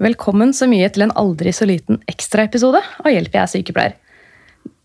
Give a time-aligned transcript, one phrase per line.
[0.00, 3.96] Velkommen så mye til en aldri så liten ekstraepisode av Hjelp, jeg er sykepleier.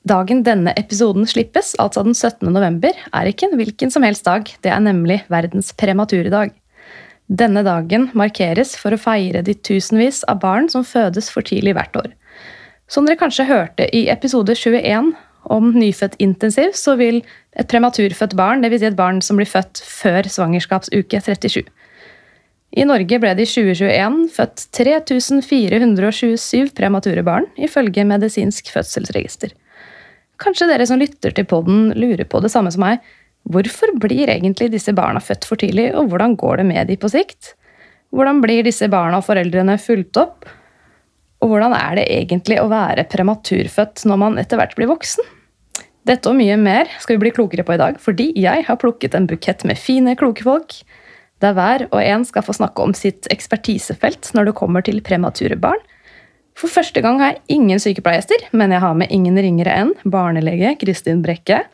[0.04, 2.50] Dagen denne episoden slippes, altså den 17.
[2.52, 4.52] november, er ikke en hvilken som helst dag.
[4.60, 6.52] Det er nemlig verdens prematurdag.
[7.32, 11.96] Denne dagen markeres for å feire de tusenvis av barn som fødes for tidlig hvert
[12.02, 12.12] år.
[12.92, 15.14] Som dere kanskje hørte i episode 21
[15.48, 17.24] om nyfødt intensiv, så vil
[17.56, 18.84] et prematurfødt barn, dvs.
[18.84, 21.64] Si et barn som blir født før svangerskapsuke 37.
[22.76, 29.54] I Norge ble det i 2021 født 3427 premature barn, ifølge Medisinsk fødselsregister.
[30.44, 33.06] Kanskje dere som lytter til podden lurer på det samme som meg.
[33.48, 37.12] Hvorfor blir egentlig disse barna født for tidlig, og hvordan går det med de på
[37.14, 37.54] sikt?
[38.12, 40.44] Hvordan blir disse barna og foreldrene fulgt opp?
[41.40, 45.24] Og hvordan er det egentlig å være prematurfødt når man etter hvert blir voksen?
[46.06, 49.16] Dette og mye mer skal vi bli klokere på i dag, fordi jeg har plukket
[49.16, 50.82] en bukett med fine, kloke folk
[51.44, 55.58] der hver og en skal få snakke om sitt ekspertisefelt når det kommer til premature
[55.60, 55.82] barn.
[56.56, 60.78] For første gang har jeg ingen sykepleiergjester, men jeg har med ingen ringere enn barnelege
[60.80, 61.66] Kristin Brekke,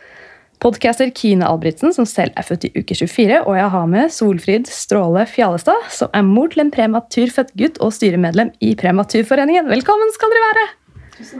[0.61, 4.69] podcaster Kine Albrigtsen, som selv er født i uke 24, og jeg har med Solfrid
[4.69, 9.69] Stråle Fjallestad, som er mor til en prematurfødt gutt og styremedlem i Prematurforeningen.
[9.69, 10.67] Velkommen skal dere være!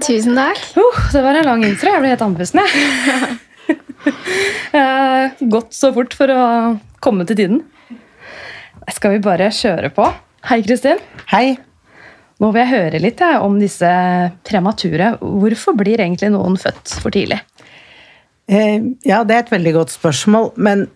[0.05, 0.61] Tusen takk.
[0.77, 1.89] Uh, det var en lang intro.
[1.89, 2.61] Jeg ble helt andpusten.
[2.61, 3.37] jeg.
[5.53, 6.41] Gått så fort for å
[7.01, 7.63] komme til tiden.
[8.89, 10.07] Skal vi bare kjøre på?
[10.49, 11.01] Hei, Kristin.
[11.29, 11.57] Hei.
[12.41, 13.89] Nå vil jeg høre litt jeg, om disse
[14.47, 15.11] premature.
[15.21, 17.37] Hvorfor blir egentlig noen født for tidlig?
[18.49, 20.87] Eh, ja, det er et veldig godt spørsmål, men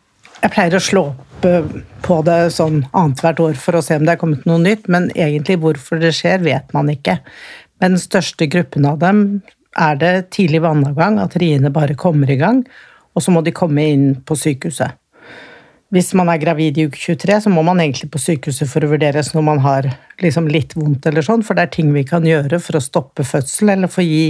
[0.42, 1.70] jeg pleier å slå opp eh,
[2.06, 5.12] på det sånn annethvert år for å se om det er kommet noe nytt, men
[5.14, 7.20] egentlig hvorfor det skjer, vet man ikke.
[7.84, 9.24] Men den største gruppen av dem
[9.78, 12.66] er det tidlig vannavgang, at riene bare kommer i gang,
[13.14, 14.98] og så må de komme inn på sykehuset.
[15.94, 18.90] Hvis man er gravid i uke 23, så må man egentlig på sykehuset for å
[18.90, 19.90] vurderes når man har
[20.24, 23.26] liksom litt vondt, eller sånn, for det er ting vi kan gjøre for å stoppe
[23.28, 24.26] fødsel, eller for å gi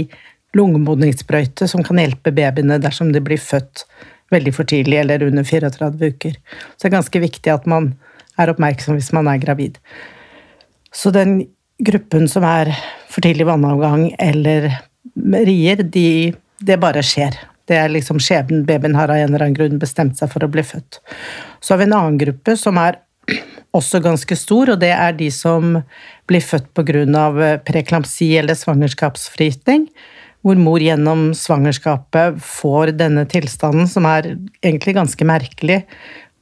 [0.56, 3.86] lungemodningssprøyte som kan hjelpe babyene dersom de blir født
[4.32, 6.36] veldig for tidlig eller under 34 uker.
[6.76, 7.92] Så det er ganske viktig at man
[8.40, 9.78] er oppmerksom hvis man er gravid.
[10.94, 11.38] Så den
[11.82, 12.72] gruppen som er
[13.12, 14.70] for tidlig vannavgang eller
[15.46, 17.36] rier, de, det bare skjer.
[17.66, 18.64] Det er liksom skjebnen.
[18.66, 21.00] Babyen har av en eller annen grunn bestemt seg for å bli født.
[21.60, 23.00] Så har vi en annen gruppe som er
[23.76, 25.80] også ganske stor, og det er de som
[26.30, 27.56] blir født pga.
[27.66, 29.88] preeklamsi eller svangerskapsfriting.
[30.46, 35.82] Hvor mor gjennom svangerskapet får denne tilstanden, som er egentlig ganske merkelig.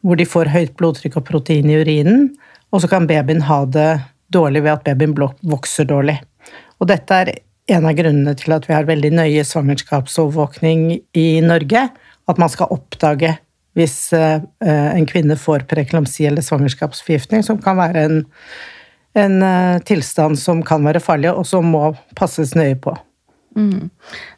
[0.04, 2.34] Hvor de får høyt blodtrykk og protein i urinen,
[2.68, 4.02] og så kan babyen ha det
[4.34, 5.14] dårlig ved at babyen
[5.48, 6.18] vokser dårlig.
[6.82, 7.30] Og dette er
[7.70, 10.86] en av grunnene til at vi har veldig nøye svangerskapsovervåkning
[11.16, 11.88] i Norge.
[12.28, 13.34] At man skal oppdage
[13.74, 18.20] hvis eh, en kvinne får preeklamsi eller svangerskapsforgiftning, som kan være en,
[19.18, 22.94] en, eh, tilstand som kan være farlig, og som må passes nøye på.
[23.58, 23.90] Mm.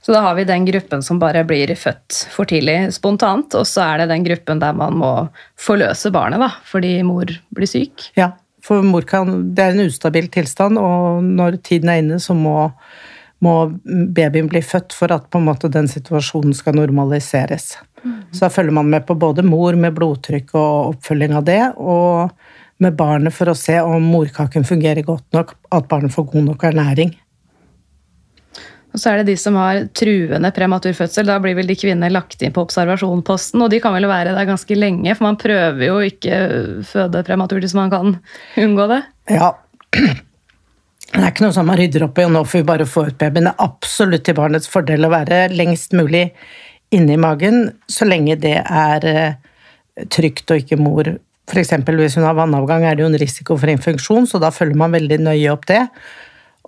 [0.04, 3.84] Så da har vi den gruppen som bare blir født for tidlig spontant, og så
[3.90, 5.12] er det den gruppen der man må
[5.60, 8.08] forløse barnet da, fordi mor blir syk?
[8.16, 8.32] Ja,
[8.64, 12.70] for mor kan, det er en ustabil tilstand, og når tiden er inne, så må
[13.44, 13.54] må
[14.16, 17.74] babyen bli født for at på en måte den situasjonen skal normaliseres.
[18.02, 18.18] Mm.
[18.32, 22.32] Så da følger man med på både mor med blodtrykk og oppfølging av det, og
[22.82, 26.66] med barnet for å se om morkaken fungerer godt nok, at barnet får god nok
[26.70, 27.14] ernæring.
[28.96, 31.28] Og så er det de som har truende prematur fødsel.
[31.28, 34.48] Da blir vel de kvinnene lagt inn på observasjonsposten, og de kan vel være der
[34.48, 36.38] ganske lenge, for man prøver jo ikke
[36.88, 38.16] føde prematurt hvis man kan
[38.62, 39.02] unngå det?
[39.36, 39.52] Ja,
[41.12, 43.06] det er ikke noe som man rydder opp i, og nå får vi bare få
[43.08, 43.48] ut babyen.
[43.48, 46.26] Det er absolutt til barnets fordel å være lengst mulig
[46.94, 49.38] inni magen, så lenge det er eh,
[50.12, 51.16] trygt og ikke mor.
[51.46, 51.72] F.eks.
[51.86, 54.94] hvis hun har vannavgang, er det jo en risiko for infeksjon, så da følger man
[54.94, 55.84] veldig nøye opp det.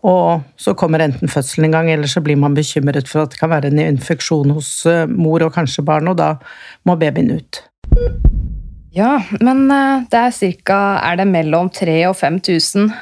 [0.06, 3.40] Og så kommer enten fødselen en gang, eller så blir man bekymret for at det
[3.40, 6.36] kan være en infeksjon hos eh, mor og kanskje barn, og da
[6.86, 7.62] må babyen ut.
[8.94, 10.80] Ja, men eh, det er ca.
[11.10, 12.92] er det mellom 3000 og 5000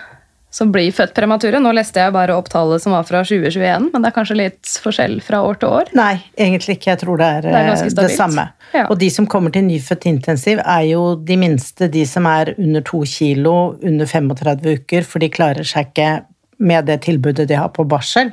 [0.56, 1.58] som blir født premature.
[1.60, 4.70] Nå leste jeg bare opp tallet som var fra 2021, men det er kanskje litt
[4.80, 5.90] forskjell fra år til år?
[5.98, 6.94] Nei, egentlig ikke.
[6.94, 8.46] Jeg tror det er det, er eh, det samme.
[8.72, 8.86] Ja.
[8.86, 12.84] Og de som kommer til nyfødt intensiv, er jo de minste, de som er under
[12.88, 13.54] to kilo,
[13.84, 16.10] under 35 uker, for de klarer seg ikke
[16.56, 18.32] med det tilbudet de har på barsel.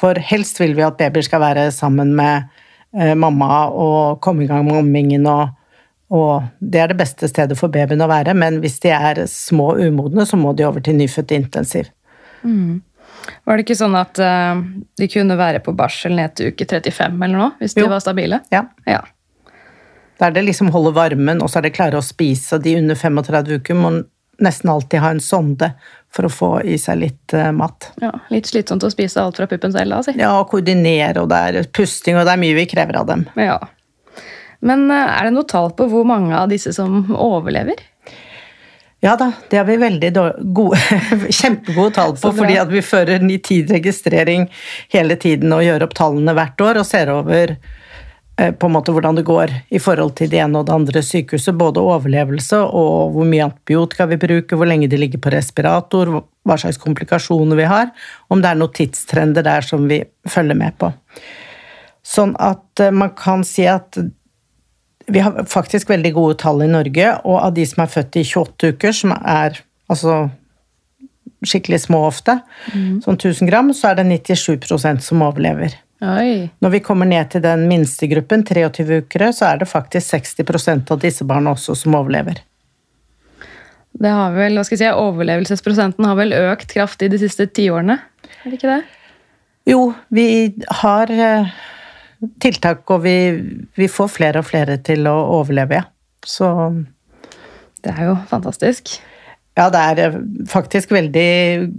[0.00, 2.48] For helst vil vi at babyer skal være sammen med
[2.96, 5.52] eh, mamma og komme i gang med ammingen, og,
[6.12, 8.34] og, det er det beste stedet for babyen å være.
[8.36, 11.88] Men hvis de er små og umodne, så må de over til nyfødt intensiv.
[12.44, 12.82] Mm.
[13.46, 14.60] Var det ikke sånn at uh,
[14.98, 18.42] de kunne være på barsel ned til uke 35 eller noe, hvis de var stabile?
[18.52, 18.66] Ja.
[18.88, 19.00] ja.
[20.20, 22.58] er det liksom holde varmen, og så er det klare å spise.
[22.58, 23.94] Og de under 35 uker må
[24.42, 25.70] nesten alltid ha en sonde
[26.12, 27.92] for å få i seg litt uh, mat.
[28.02, 30.02] Ja, Litt slitsomt å spise alt fra puppen selv, da?
[30.04, 30.18] si.
[30.20, 33.24] Ja, og koordinere, og det er pusting, og det er mye vi krever av dem.
[33.40, 33.62] Ja.
[34.62, 37.82] Men uh, er det noe tall på hvor mange av disse som overlever?
[39.02, 40.12] Ja da, det har vi veldig
[40.54, 40.78] gode,
[41.40, 44.46] kjempegode tall på, fordi at vi fører nitid-registrering
[44.94, 47.56] hele tiden og gjør opp tallene hvert år og ser over
[48.40, 51.02] Eh, på en måte hvordan det går i forhold til det ene og det andre
[51.04, 51.54] sykehuset.
[51.58, 56.10] Både overlevelse og hvor mye antibiotika vi bruker, hvor lenge de ligger på respirator,
[56.48, 57.92] hva slags komplikasjoner vi har,
[58.32, 60.90] om det er noen tidstrender der som vi følger med på.
[62.02, 64.00] Sånn at eh, man kan si at
[65.06, 68.24] vi har faktisk veldig gode tall i Norge, og av de som er født i
[68.26, 69.58] 28 uker, som er
[69.92, 70.26] altså
[71.46, 72.38] skikkelig små ofte,
[72.72, 73.02] mm.
[73.04, 75.74] sånn 1000 gram, så er det 97% som overlever.
[76.02, 76.48] Oi.
[76.62, 80.90] Når vi kommer ned til den minste gruppen, 23 uker, så er det faktisk 60%
[80.94, 82.42] av disse barna også som overlever.
[83.92, 87.98] Det har vel, hva skal jeg si, Overlevelsesprosenten har vel økt kraftig de siste tiårene?
[88.42, 88.80] Er det ikke det?
[89.68, 90.26] Jo, vi
[90.82, 91.52] har eh,
[92.42, 93.16] tiltak, og vi,
[93.76, 95.88] vi får flere og flere til å overleve, ja.
[96.22, 96.48] Så
[97.82, 98.92] Det er jo fantastisk.
[99.58, 101.26] Ja, det er eh, faktisk veldig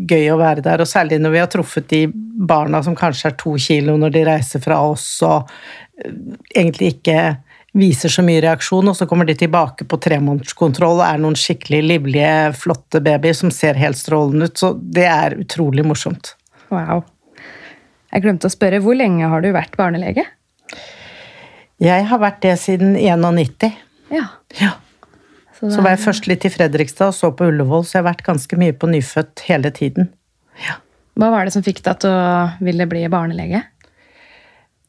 [0.10, 3.40] gøy å være der, og særlig når vi har truffet de barna som kanskje er
[3.40, 5.50] to kilo når de reiser fra oss og
[6.04, 6.12] eh,
[6.54, 7.18] egentlig ikke
[7.74, 11.81] viser så mye reaksjon, og så kommer de tilbake på tremånederskontroll og er noen skikkelig
[11.88, 14.60] livlige, flotte babyer som ser helt strålende ut.
[14.60, 16.36] Så det er utrolig morsomt.
[16.69, 17.01] Wow.
[18.13, 20.27] Jeg glemte å spørre, hvor lenge har du vært barnelege?
[21.81, 23.74] Jeg har vært det siden 91.
[24.13, 24.27] Ja.
[24.60, 24.75] ja.
[25.57, 28.12] Så, så var jeg først litt i Fredrikstad og så på Ullevål, så jeg har
[28.12, 30.12] vært ganske mye på nyfødt hele tiden.
[30.62, 30.77] Ja.
[31.18, 33.63] Hva var det som fikk deg til å ville bli barnelege?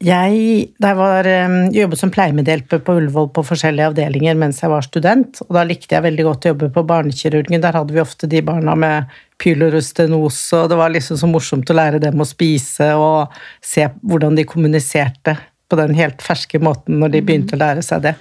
[0.05, 0.41] Jeg,
[0.85, 1.27] jeg var,
[1.73, 5.41] jobbet som pleiemedhjelper på Ullevål på forskjellige avdelinger mens jeg var student.
[5.47, 7.63] og Da likte jeg veldig godt å jobbe på barnekirurgen.
[7.63, 11.79] Der hadde vi ofte de barna med pylorustenose, og det var liksom så morsomt å
[11.79, 13.33] lære dem å spise og
[13.65, 15.39] se hvordan de kommuniserte
[15.73, 18.15] på den helt ferske måten når de begynte å lære seg det.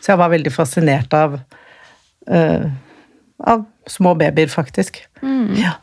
[0.00, 2.68] Så jeg var veldig fascinert av uh,
[3.40, 5.00] av små babyer, faktisk.
[5.22, 5.54] Mm.
[5.56, 5.78] Ja.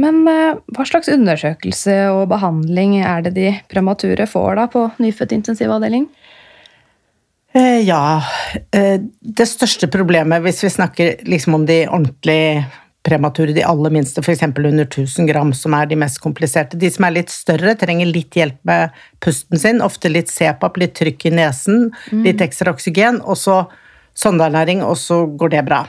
[0.00, 5.34] Men uh, hva slags undersøkelse og behandling er det de premature får da på nyfødt
[5.36, 6.06] intensivavdeling?
[7.52, 8.22] Uh, ja,
[8.72, 12.64] det største problemet, hvis vi snakker liksom om de ordentlig
[13.02, 14.42] premature, de aller minste, f.eks.
[14.42, 16.78] under 1000 gram, som er de mest kompliserte.
[16.78, 20.94] De som er litt større, trenger litt hjelp med pusten sin, ofte litt CPAP, litt
[20.98, 22.22] trykk i nesen, mm.
[22.28, 23.64] litt ekstra oksygen, og så
[24.18, 25.82] sondeernæring, og så går det bra.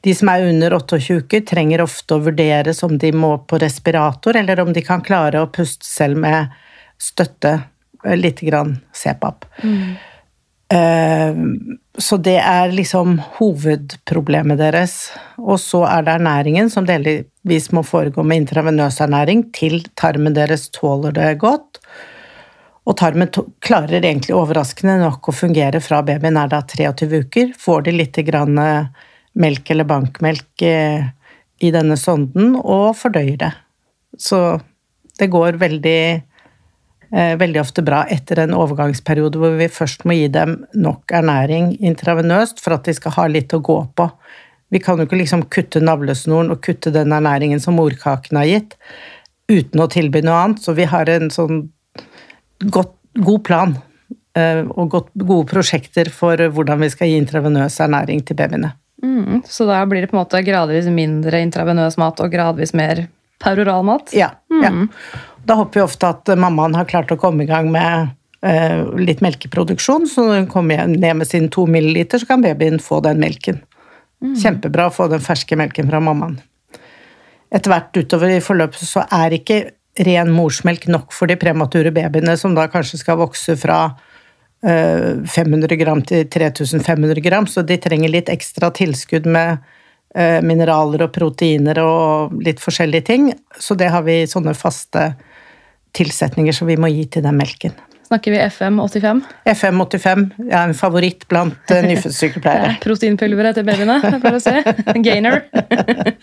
[0.00, 4.36] De som er under 28 uker, trenger ofte å vurderes om de må på respirator,
[4.36, 6.54] eller om de kan klare å puste selv med
[7.00, 7.60] støtte,
[8.04, 9.44] eh, lite grann CPAP.
[9.62, 9.90] Mm.
[10.70, 11.34] Uh,
[11.98, 14.94] så det er liksom hovedproblemet deres.
[15.42, 20.68] Og så er det ernæringen, som delvis må foregå med intravenøs ernæring til tarmen deres
[20.76, 21.80] tåler det godt.
[22.88, 23.28] Og tarmen
[23.62, 27.52] klarer egentlig overraskende nok å fungere fra babyen er da 23 uker.
[27.58, 28.88] Får de litt grann eh,
[29.38, 31.10] melk eller bankmelk eh,
[31.60, 33.52] i denne sonden og fordøyer det.
[34.18, 34.60] Så
[35.20, 36.02] det går veldig,
[37.12, 41.74] eh, veldig ofte bra etter en overgangsperiode hvor vi først må gi dem nok ernæring
[41.78, 44.08] intravenøst for at de skal ha litt å gå på.
[44.70, 48.76] Vi kan jo ikke liksom kutte navlesnoren og kutte den ernæringen som morkaken har gitt,
[49.50, 50.62] uten å tilby noe annet.
[50.62, 51.64] Så vi har en sånn
[52.70, 53.74] godt, god plan
[54.38, 58.76] eh, og gode prosjekter for hvordan vi skal gi intravenøs ernæring til babyene.
[59.02, 63.06] Mm, så da blir det på en måte gradvis mindre intravenøs mat og gradvis mer
[63.40, 64.12] peroral mat?
[64.16, 64.32] Ja.
[64.52, 64.62] Mm.
[64.64, 65.20] ja.
[65.48, 68.10] Da håper vi ofte at mammaen har klart å komme i gang med
[68.44, 72.80] eh, litt melkeproduksjon, så når hun kommer ned med sine to milliliter, så kan babyen
[72.82, 73.62] få den melken.
[74.20, 74.36] Mm.
[74.36, 76.36] Kjempebra å få den ferske melken fra mammaen.
[77.50, 79.62] Etter hvert utover i forløpet så er ikke
[80.06, 83.80] ren morsmelk nok for de premature babyene, som da kanskje skal vokse fra
[84.62, 89.58] 500 eh, gram til 3500 gram, så de trenger litt ekstra tilskudd med
[90.14, 93.30] eh, mineraler og proteiner og litt forskjellige ting.
[93.58, 95.12] Så det har vi sånne faste
[95.96, 97.78] tilsetninger som vi må gi til den melken.
[98.10, 99.20] Snakker vi FM85?
[99.46, 102.72] FM85 er en favoritt blant uh, nyfødtsykepleiere.
[102.82, 104.56] Proteinpulveret til babyene, for å se.
[104.98, 105.44] Gainer.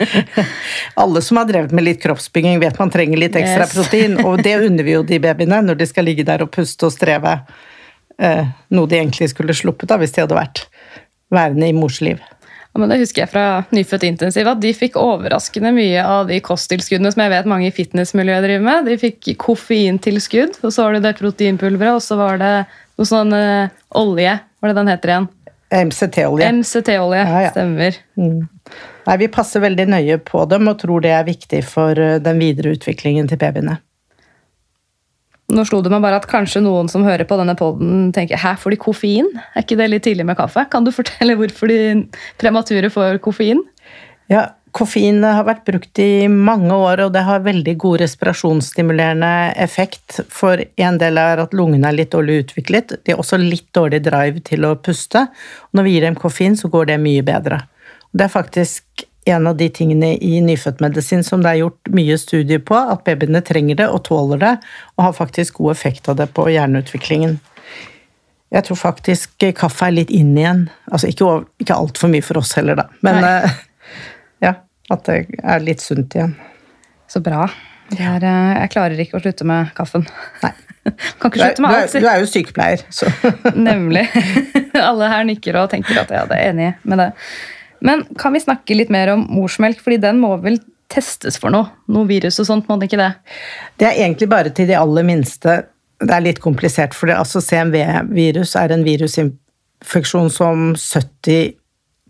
[1.04, 3.78] Alle som har drevet med litt kroppsbygging, vet man trenger litt ekstra yes.
[3.78, 6.90] protein, og det unner vi jo de babyene når de skal ligge der og puste
[6.90, 7.38] og streve.
[8.18, 10.64] Uh, noe de egentlig skulle sluppet av hvis de hadde vært
[11.34, 12.22] værende i mors liv.
[12.78, 13.44] Ja, men det husker jeg fra
[13.74, 17.74] Nyfødt intensiv, at de fikk overraskende mye av de kosttilskuddene som jeg vet mange i
[17.74, 18.90] fitnessmiljøet driver med.
[18.90, 23.34] De fikk koffeintilskudd, og så var det det proteinpulveret, og så var det noe sånn
[23.34, 24.36] eh, olje.
[24.38, 25.28] Hva er det den heter igjen?
[25.90, 26.52] MCT-olje.
[26.60, 27.56] MCT-olje, ja, ja.
[27.56, 27.98] Stemmer.
[28.20, 28.46] Mm.
[29.08, 32.46] Nei, Vi passer veldig nøye på dem og tror det er viktig for eh, den
[32.46, 33.80] videre utviklingen til babyene.
[35.48, 38.58] Nå slo det meg bare at kanskje noen som hører på denne poden, tenker hæ,
[38.60, 39.30] får de koffein?
[39.56, 40.66] Er ikke det litt tidlig med kaffe?
[40.72, 41.80] Kan du fortelle hvorfor de
[42.42, 43.64] premature får koffein?
[44.32, 50.20] Ja, Koffein har vært brukt i mange år, og det har veldig god respirasjonsstimulerende effekt.
[50.30, 52.94] For en del er at lungene er litt dårlig utviklet.
[53.02, 55.24] De har også litt dårlig drive til å puste.
[55.70, 57.64] Og når vi gir dem koffein, så går det mye bedre.
[58.14, 62.62] Det er faktisk en av de tingene i nyfødtmedisin som det er gjort mye studier
[62.64, 64.56] på, at babyene trenger det og tåler det,
[64.96, 67.38] og har faktisk god effekt av det på hjerneutviklingen.
[68.56, 70.68] Jeg tror faktisk kaffe er litt inn igjen.
[70.88, 72.88] Altså ikke, ikke altfor mye for oss heller, da.
[73.04, 73.58] Men uh,
[74.46, 74.54] ja,
[74.94, 76.38] at det er litt sunt igjen.
[77.12, 77.50] Så bra.
[77.98, 80.08] Er, uh, jeg klarer ikke å slutte med kaffen.
[80.46, 80.54] Nei.
[81.20, 81.92] Kan ikke slutte med alt.
[81.92, 83.12] Du er, du er jo sykepleier, så
[83.70, 84.08] Nemlig.
[84.80, 87.12] Alle her nikker og tenker at jeg er enig med det.
[87.86, 90.60] Men kan vi snakke litt mer om morsmelk, fordi den må vel
[90.92, 91.72] testes for noe?
[91.92, 93.12] Noe virus og sånt, må det ikke det?
[93.80, 95.60] Det er egentlig bare til de aller minste.
[96.02, 101.57] Det er litt komplisert, for altså CMV-virus er en virusinfeksjon som 70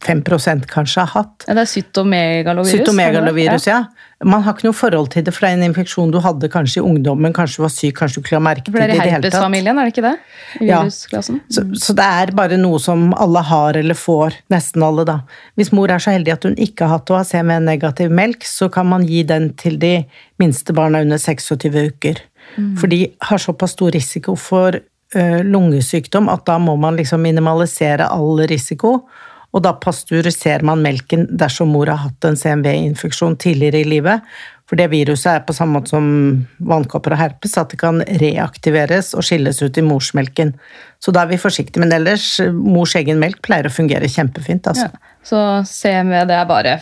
[0.05, 1.45] 5% kanskje har hatt.
[1.47, 2.75] Ja, det er cytomegalovirus?
[2.75, 3.79] Cytomegalovirus, ja.
[4.25, 6.81] Man har ikke noe forhold til det, for det er en infeksjon du hadde kanskje
[6.81, 8.95] i ungdommen, kanskje du var syk, kanskje du ikke la merke til det i det
[8.97, 9.25] hele tatt.
[9.25, 10.13] Det er herpesfamilien, er det ikke det?
[10.61, 11.39] Virusklassen.
[11.43, 11.53] Ja.
[11.57, 15.19] Så, så, det er bare noe som alle har eller får, nesten alle, da.
[15.59, 18.71] Hvis mor er så heldig at hun ikke har hatt å ha CMV-negativ melk, så
[18.73, 19.93] kan man gi den til de
[20.41, 22.21] minste barna under 26 uker.
[22.57, 22.73] Mm.
[22.81, 28.09] For de har såpass stor risiko for ø, lungesykdom at da må man liksom minimalisere
[28.09, 29.01] all risiko.
[29.55, 34.25] Og da pasteuriserer man melken dersom mor har hatt en CMV-infeksjon tidligere i livet.
[34.67, 36.07] For det viruset er på samme måte som
[36.67, 40.51] vannkopper og herpes, at det kan reaktiveres og skilles ut i morsmelken.
[40.99, 41.79] Så da er vi forsiktige.
[41.85, 44.67] Men ellers, mors egen melk pleier å fungere kjempefint.
[44.67, 44.89] Altså.
[44.91, 46.75] Ja, så CMV det bare,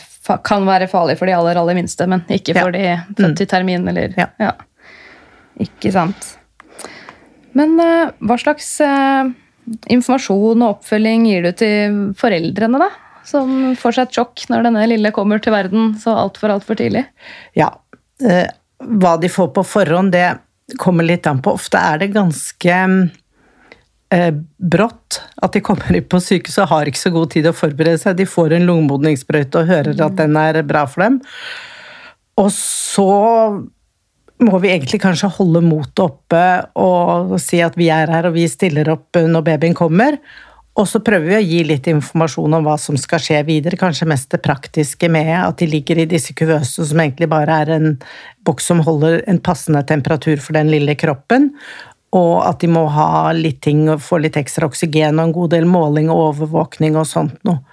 [0.47, 3.03] kan være farlig for de aller, aller minste, men ikke for ja.
[3.05, 4.31] de født i termin, eller ja.
[4.41, 4.55] ja.
[5.61, 6.33] Ikke sant.
[7.55, 9.29] Men uh, hva slags uh,
[9.91, 12.89] informasjon og oppfølging gir du til foreldrene, da?
[13.25, 17.05] Som får seg et sjokk når denne lille kommer til verden så altfor, altfor tidlig?
[17.57, 17.71] Ja.
[18.21, 18.47] Eh,
[19.01, 21.55] hva de får på forhånd, det kommer litt an på.
[21.57, 22.79] Ofte er det ganske
[24.13, 27.55] eh, brått at de kommer inn på sykehuset og har ikke så god tid å
[27.55, 28.17] forberede seg.
[28.19, 31.21] De får en lungemodningssprøyte og hører at den er bra for dem.
[32.41, 33.09] Og så
[34.43, 36.41] må vi egentlig kanskje holde motet oppe
[36.81, 40.19] og si at vi er her og vi stiller opp når babyen kommer.
[40.75, 43.79] Og så prøver vi å gi litt informasjon om hva som skal skje videre.
[43.79, 47.71] Kanskje mest det praktiske med at de ligger i disse kuvøsene som egentlig bare er
[47.77, 47.93] en
[48.47, 51.53] boks som holder en passende temperatur for den lille kroppen.
[52.15, 55.55] Og at de må ha litt ting og få litt ekstra oksygen og en god
[55.55, 57.63] del måling og overvåkning og sånt noe.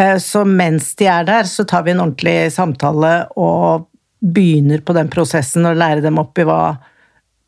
[0.00, 3.90] Eh, så mens de er der, så tar vi en ordentlig samtale og
[4.24, 6.76] begynner på den prosessen og lærer dem opp i hva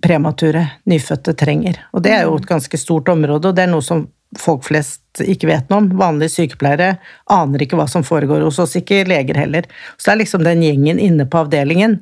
[0.04, 1.78] premature nyfødte trenger.
[1.96, 4.04] Og det er jo et ganske stort område, og det er noe som
[4.36, 5.88] folk flest ikke vet noe om.
[5.96, 6.96] Vanlige sykepleiere
[7.32, 9.68] aner ikke hva som foregår hos oss, ikke leger heller.
[9.96, 12.00] Så det er liksom den gjengen inne på avdelingen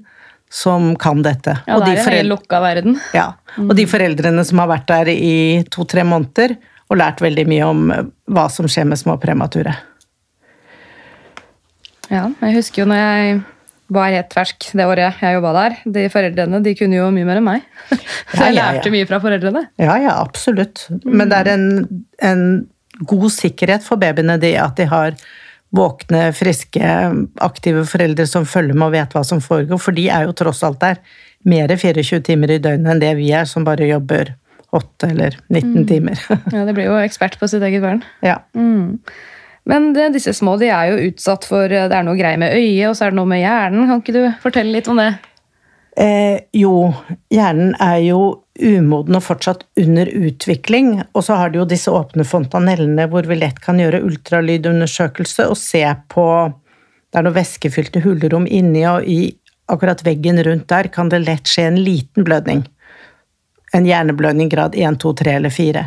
[0.51, 1.57] som kan dette.
[1.67, 2.99] Ja, det er en hel lukka verden.
[3.15, 6.57] Ja, og de foreldrene som har vært der i to-tre måneder
[6.91, 7.89] og lært veldig mye om
[8.35, 9.73] hva som skjer med små premature.
[12.11, 13.43] Ja, jeg husker jo når jeg
[13.95, 15.79] var helt fersk det året jeg jobba der.
[15.97, 17.65] De foreldrene de kunne jo mye mer enn meg.
[18.35, 19.65] Så jeg lærte mye fra foreldrene.
[19.81, 20.87] Ja, ja, absolutt.
[21.05, 21.67] Men det er en,
[22.25, 22.45] en
[23.09, 25.19] god sikkerhet for babyene de, at de har
[25.75, 26.91] våkne, friske,
[27.43, 29.81] aktive foreldre som følger med og vet hva som foregår.
[29.83, 31.01] For de er jo tross alt der
[31.49, 34.35] mer 24 timer i døgnet enn det vi er, som bare jobber
[34.75, 35.87] 8 eller 19 mm.
[35.91, 36.21] timer.
[36.55, 38.03] ja, det blir jo ekspert på sitt eget barn.
[38.25, 38.41] Ja.
[38.57, 39.01] Mm.
[39.69, 42.89] Men det, disse små de er jo utsatt for Det er noe greier med øyet,
[42.91, 43.87] og så er det noe med hjernen.
[43.89, 45.13] Kan ikke du fortelle litt om det?
[45.97, 46.91] Eh, jo,
[47.33, 48.21] hjernen er jo
[48.61, 50.99] umoden og fortsatt under utvikling.
[51.15, 55.59] Og så har de jo disse åpne fontanellene hvor vi lett kan gjøre ultralydundersøkelse og
[55.61, 56.27] se på
[57.15, 59.37] Det er noen væskefylte hulrom inni, og i
[59.71, 62.65] akkurat veggen rundt der kan det lett skje en liten blødning.
[63.75, 65.87] en hjerneblødning grad 1, 2, 3 eller 4.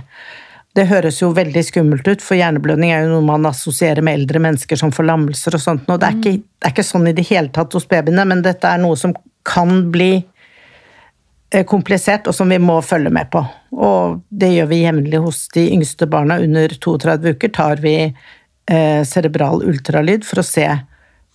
[0.78, 4.42] Det høres jo veldig skummelt ut, for hjerneblødning er jo noe man assosierer med eldre
[4.44, 5.88] mennesker som får lammelser og sånt.
[5.90, 8.44] Og det er, ikke, det er ikke sånn i det hele tatt hos babyene, men
[8.46, 9.16] dette er noe som
[9.48, 13.42] kan bli eh, komplisert, og som vi må følge med på.
[13.74, 16.38] Og det gjør vi jevnlig hos de yngste barna.
[16.46, 20.68] Under 32 uker tar vi eh, cerebral ultralyd for å se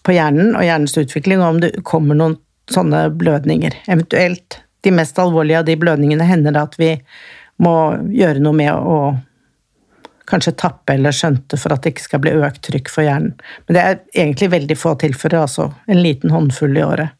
[0.07, 2.39] på hjernen og hjernens utvikling, og om det kommer noen
[2.71, 3.75] sånne blødninger.
[3.91, 6.95] Eventuelt de mest alvorlige av de blødningene hender det at vi
[7.63, 7.75] må
[8.15, 8.97] gjøre noe med å
[10.31, 13.35] kanskje tappe eller skjønte for at det ikke skal bli økt trykk for hjernen.
[13.67, 17.17] Men det er egentlig veldig få tilfeller, altså en liten håndfull i året.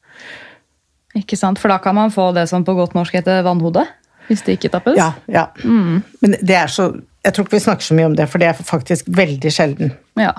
[1.19, 3.85] Ikke sant, For da kan man få det som på godt norsk heter vannhode?
[4.29, 4.97] Hvis det ikke tappes?
[4.97, 5.13] Ja.
[5.29, 5.49] ja.
[5.65, 6.01] Mm.
[6.23, 6.93] Men det er så
[7.23, 9.93] Jeg tror ikke vi snakker så mye om det, for det er faktisk veldig sjelden.
[10.19, 10.33] Ja,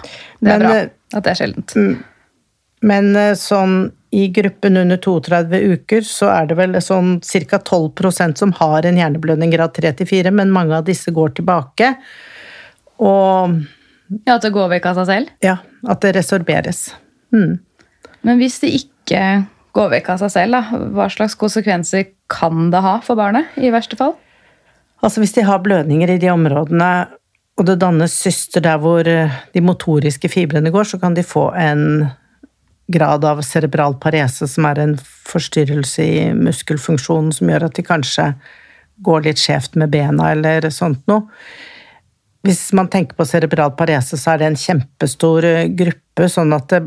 [0.43, 1.75] det er Men, bra eh, at det er sjeldent.
[1.79, 1.93] Mm.
[2.83, 3.77] Men eh, sånn
[4.13, 7.57] i gruppen under 32 uker så er det vel sånn ca.
[7.57, 11.93] 12% som har en hjerneblødning grad 3-4, men mange av disse går tilbake.
[13.01, 13.55] Og
[14.27, 15.29] Ja, At det går vekk av seg selv?
[15.41, 15.55] Ja,
[15.89, 16.91] at det resorberes.
[17.33, 17.57] Mm.
[18.21, 19.21] Men hvis det ikke
[19.73, 23.71] går vekk av seg selv, da, hva slags konsekvenser kan det ha for barnet, i
[23.73, 24.13] verste fall?
[25.03, 26.91] Altså Hvis de har blødninger i de områdene,
[27.57, 32.07] og det dannes syster der hvor de motoriske fibrene går, så kan de få en
[32.93, 34.95] grad av cerebral parese, som er en
[35.29, 38.31] forstyrrelse i muskelfunksjonen som gjør at de kanskje
[39.03, 41.29] går litt skjevt med bena eller sånt noe.
[42.43, 46.67] Hvis man tenker på cerebral parese, så er det en kjempestor eh, gruppe, sånn at
[46.73, 46.81] det,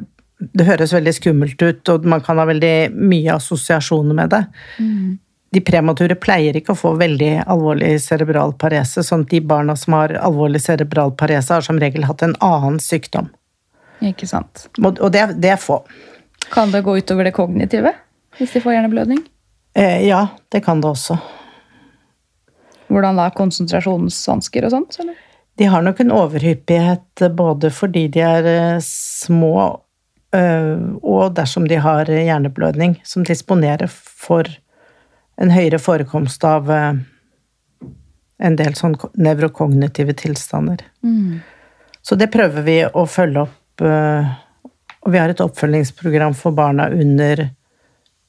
[0.53, 4.43] det høres veldig skummelt ut, og man kan ha veldig mye assosiasjoner med det.
[4.77, 5.15] Mm.
[5.57, 9.97] De premature pleier ikke å få veldig alvorlig cerebral parese, sånn at de barna som
[9.97, 13.31] har alvorlig cerebral parese, har som regel hatt en annen sykdom.
[14.05, 14.67] Ikke sant.
[14.83, 15.81] Og det, det er få.
[16.53, 17.95] Kan det gå utover det kognitive
[18.37, 19.23] hvis de får hjerneblødning?
[19.77, 21.17] Eh, ja, det kan det også.
[22.93, 23.31] Hvordan da?
[23.35, 24.99] Konsentrasjonsvansker og sånt?
[25.01, 25.17] Eller?
[25.57, 29.57] De har nok en overhyppighet både fordi de er eh, små
[30.37, 34.49] eh, og dersom de har hjerneblødning, som disponerer for
[35.41, 36.95] en høyere forekomst av eh,
[38.37, 40.83] en del sånn nevrokognitive tilstander.
[41.01, 41.41] Mm.
[42.05, 44.27] Så det prøver vi å følge opp Eh,
[45.01, 47.49] og vi har et oppfølgingsprogram for barna under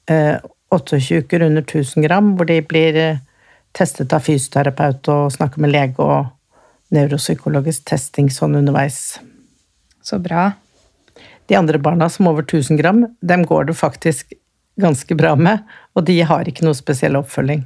[0.08, 3.22] 28 eh, uker, under 1000 gram, hvor de blir eh,
[3.72, 6.34] testet av fysioterapeut og snakker med lege og
[6.94, 9.20] nevropsykologisk testing sånn underveis.
[10.04, 10.52] Så bra.
[11.48, 14.34] De andre barna som er over 1000 gram, dem går det faktisk
[14.80, 15.64] ganske bra med,
[15.96, 17.66] og de har ikke noe spesiell oppfølging.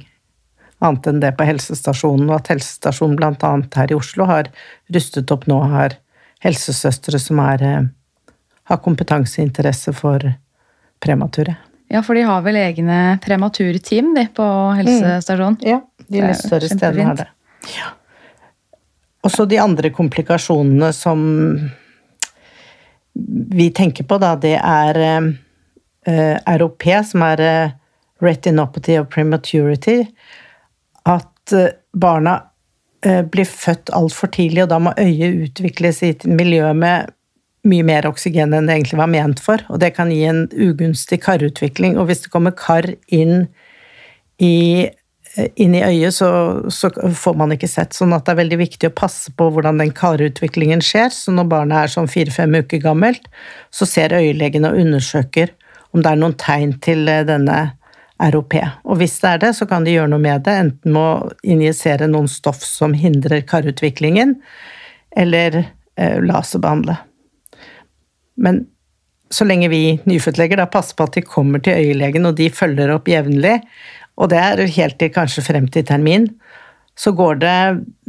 [0.82, 3.50] Annet enn det på helsestasjonen, og at helsestasjonen bl.a.
[3.76, 4.50] her i Oslo har
[4.94, 5.98] rustet opp nå, har
[6.42, 8.32] helsesøstre som er, eh,
[8.70, 10.32] har kompetanseinteresse for
[11.02, 11.56] premature.
[11.92, 14.46] Ja, for de har vel egne prematurteam de, på
[14.78, 15.58] helsestasjonen?
[15.60, 15.68] Mm.
[15.68, 17.28] Ja, de litt større stedene har det.
[17.76, 17.92] Ja.
[19.22, 21.20] Og så de andre komplikasjonene som
[23.52, 27.74] vi tenker på, da, det er eh, ROP, som er eh,
[28.22, 30.00] retinopathy of prematurity.
[31.06, 32.40] At eh, barna
[33.02, 37.10] Eh, blir født altfor tidlig, og da må øyet utvikles i et miljø med
[37.66, 41.18] mye mer oksygen enn det egentlig var ment for, og det kan gi en ugunstig
[41.24, 41.96] karutvikling.
[41.98, 43.48] Og hvis det kommer kar inn
[44.38, 44.86] i,
[45.32, 46.28] inn i øyet, så,
[46.68, 47.96] så, får man ikke sett.
[47.96, 51.12] Sånn at det er veldig viktig å passe på hvordan den karutviklingen skjer.
[51.14, 53.28] Så når barnet er sånn fire-fem uker gammelt,
[53.72, 55.54] så ser øyelegen og undersøker
[55.92, 57.60] om det er noen tegn til eh, denne
[58.32, 58.58] ROP.
[58.84, 61.32] Og hvis det er det, så kan de gjøre noe med det, enten med å
[61.54, 64.36] injisere noen stoff som hindrer karutviklingen,
[65.16, 66.98] eller eh, laserbehandle.
[68.42, 68.64] Men
[69.32, 73.08] så lenge vi nyfødtleger passer på at de kommer til øyelegen, og de følger opp
[73.08, 73.58] jevnlig,
[74.22, 76.28] og det er helt til kanskje frem til termin,
[76.98, 77.58] så går det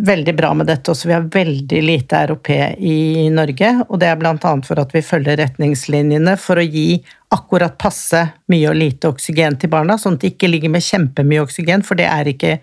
[0.05, 1.07] veldig bra med dette også.
[1.07, 4.35] Vi har veldig lite ROP i Norge, og det er bl.a.
[4.67, 6.99] for at vi følger retningslinjene for å gi
[7.33, 11.45] akkurat passe mye og lite oksygen til barna, sånn at de ikke ligger med kjempemye
[11.45, 12.57] oksygen, for det er ikke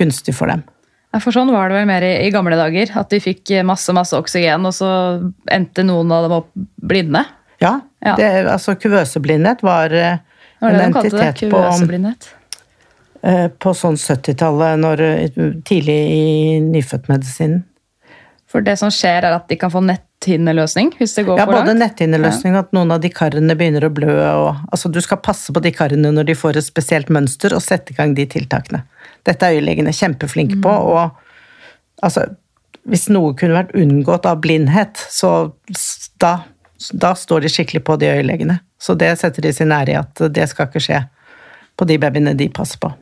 [0.00, 0.64] gunstig for dem.
[1.18, 4.64] For sånn var det vel mer i, gamle dager, at de fikk masse masse oksygen,
[4.68, 4.90] og så
[5.52, 6.50] endte noen av dem opp
[6.90, 7.22] blinde?
[7.60, 8.16] Ja, ja.
[8.16, 10.20] Det, altså kuvøseblindhet var, eh,
[10.62, 12.37] var en entitet på Eh,
[13.20, 15.34] på sånn 70-tallet,
[15.66, 17.64] tidlig i nyfødtmedisinen.
[18.48, 20.94] For det som skjer, er at de kan få netthinneløsning?
[20.96, 21.68] hvis det går ja, for langt?
[21.68, 24.12] Ja, både netthinneløsning og at noen av de karene begynner å blø.
[24.24, 27.64] Og, altså, du skal passe på de karene når de får et spesielt mønster, og
[27.64, 28.80] sette i gang de tiltakene.
[29.28, 30.72] Dette er øyelegene kjempeflinke på.
[30.72, 30.86] Mm.
[30.88, 32.24] og altså,
[32.88, 35.52] Hvis noe kunne vært unngått av blindhet, så
[36.22, 36.38] da,
[36.96, 38.62] da står de skikkelig på, de øyelegene.
[38.80, 41.02] Så det setter de sin ære i at det skal ikke skje
[41.76, 42.94] på de babyene de passer på.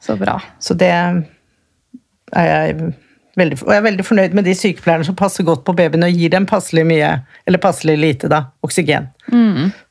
[0.00, 0.38] Så bra.
[0.62, 2.92] Så det er jeg
[3.38, 6.14] veldig, og jeg er veldig fornøyd med de sykepleierne som passer godt på babyen og
[6.14, 7.12] gir dem passelig mye,
[7.48, 9.10] eller passelig lite, da, oksygen.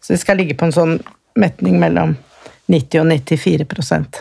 [0.02, 0.98] Så de skal ligge på en sånn
[1.38, 2.16] metning mellom
[2.68, 4.18] 90 og 94%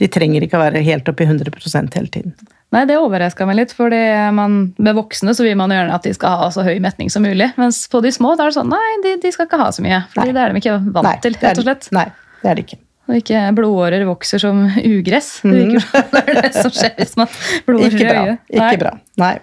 [0.00, 2.34] De trenger ikke å være helt oppe i 100% hele tiden.
[2.70, 6.38] Nei, det overraska meg litt, for med voksne så vil man gjerne at de skal
[6.44, 7.50] ha så høy metning som mulig.
[7.58, 9.82] Mens på de små da er det sånn nei, de, de skal ikke ha så
[9.84, 10.04] mye.
[10.12, 11.90] For det er de ikke vant Nei, til, rett og slett.
[11.96, 12.06] Nei,
[12.44, 12.80] det er det ikke.
[13.10, 15.40] Og ikke blodårer vokser som ugress.
[15.42, 17.30] Det virker som det er det som skjer hvis man
[17.66, 18.42] blodårer i øyet.
[18.54, 18.92] Ikke bra.
[19.20, 19.34] Nei.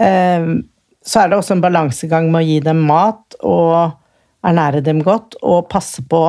[0.00, 0.62] Ehm,
[1.04, 3.96] Så er det også en balansegang med å gi dem mat og
[4.44, 6.20] ernære dem godt, og passe på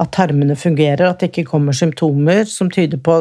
[0.00, 3.16] at tarmene fungerer, at det ikke kommer symptomer som tyder på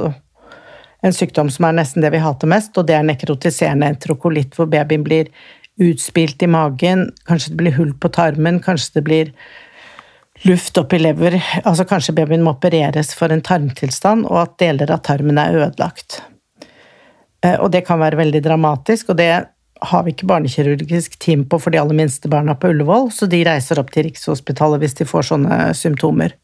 [1.03, 4.69] en sykdom som er nesten det vi hater mest, og det er nekrotiserende entrokolitt, hvor
[4.69, 5.29] babyen blir
[5.79, 9.33] utspilt i magen, kanskje det blir hull på tarmen, kanskje det blir
[10.47, 14.91] luft opp i lever, altså kanskje babyen må opereres for en tarmtilstand, og at deler
[14.93, 16.21] av tarmen er ødelagt.
[17.43, 19.31] Eh, Og det kan være veldig dramatisk, og det
[19.81, 23.43] har vi ikke barnekirurgisk team på for de aller minste barna på Ullevål, så de
[23.47, 26.35] reiser opp til Rikshospitalet hvis de får sånne symptomer.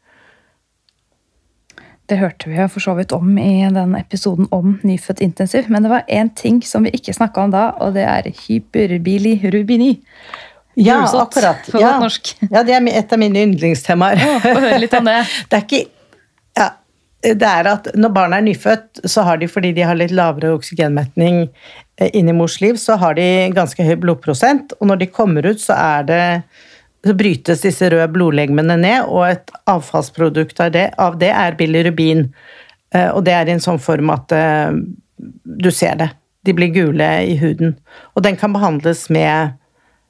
[2.06, 5.66] Det hørte vi jo for så vidt om i den episoden om nyfødt intensiv.
[5.68, 9.96] Men det var én ting som vi ikke snakka om da, og det er hyperbilirubini.
[10.76, 11.68] Ja, Julesott, akkurat.
[11.72, 11.92] på ja.
[11.94, 12.32] godt norsk.
[12.54, 14.20] Ja, det er et av mine yndlingstemaer.
[14.44, 15.20] Hør litt om det.
[15.50, 15.84] Det er ikke
[16.56, 16.66] ja,
[17.26, 20.52] det er at når barna er nyfødt, så har de, fordi de har litt lavere
[20.56, 21.42] oksygenmetning
[21.98, 25.60] eh, inni mors liv, så har de ganske høy blodprosent, og når de kommer ut,
[25.60, 26.22] så er det
[27.06, 32.24] så brytes disse røde blodlegemene ned, og et avfallsprodukt av det, av det er bilirubin.
[32.94, 34.72] Eh, Og det er i en sånn form at eh,
[35.44, 36.08] du ser det.
[36.46, 37.76] De blir gule i huden.
[38.14, 39.54] Og den kan behandles med,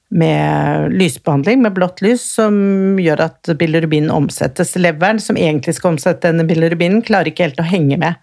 [0.08, 2.54] med lysbehandling, med blått lys, som
[3.02, 4.76] gjør at bilirubin omsettes.
[4.78, 8.20] Leveren, som egentlig skal omsette denne bilirubinen, klarer ikke helt å henge med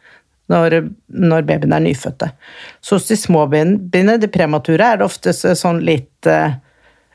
[0.52, 2.30] når, når babyen er nyfødte.
[2.84, 6.56] Så hos de små babyene, de premature, er det oftest sånn litt eh,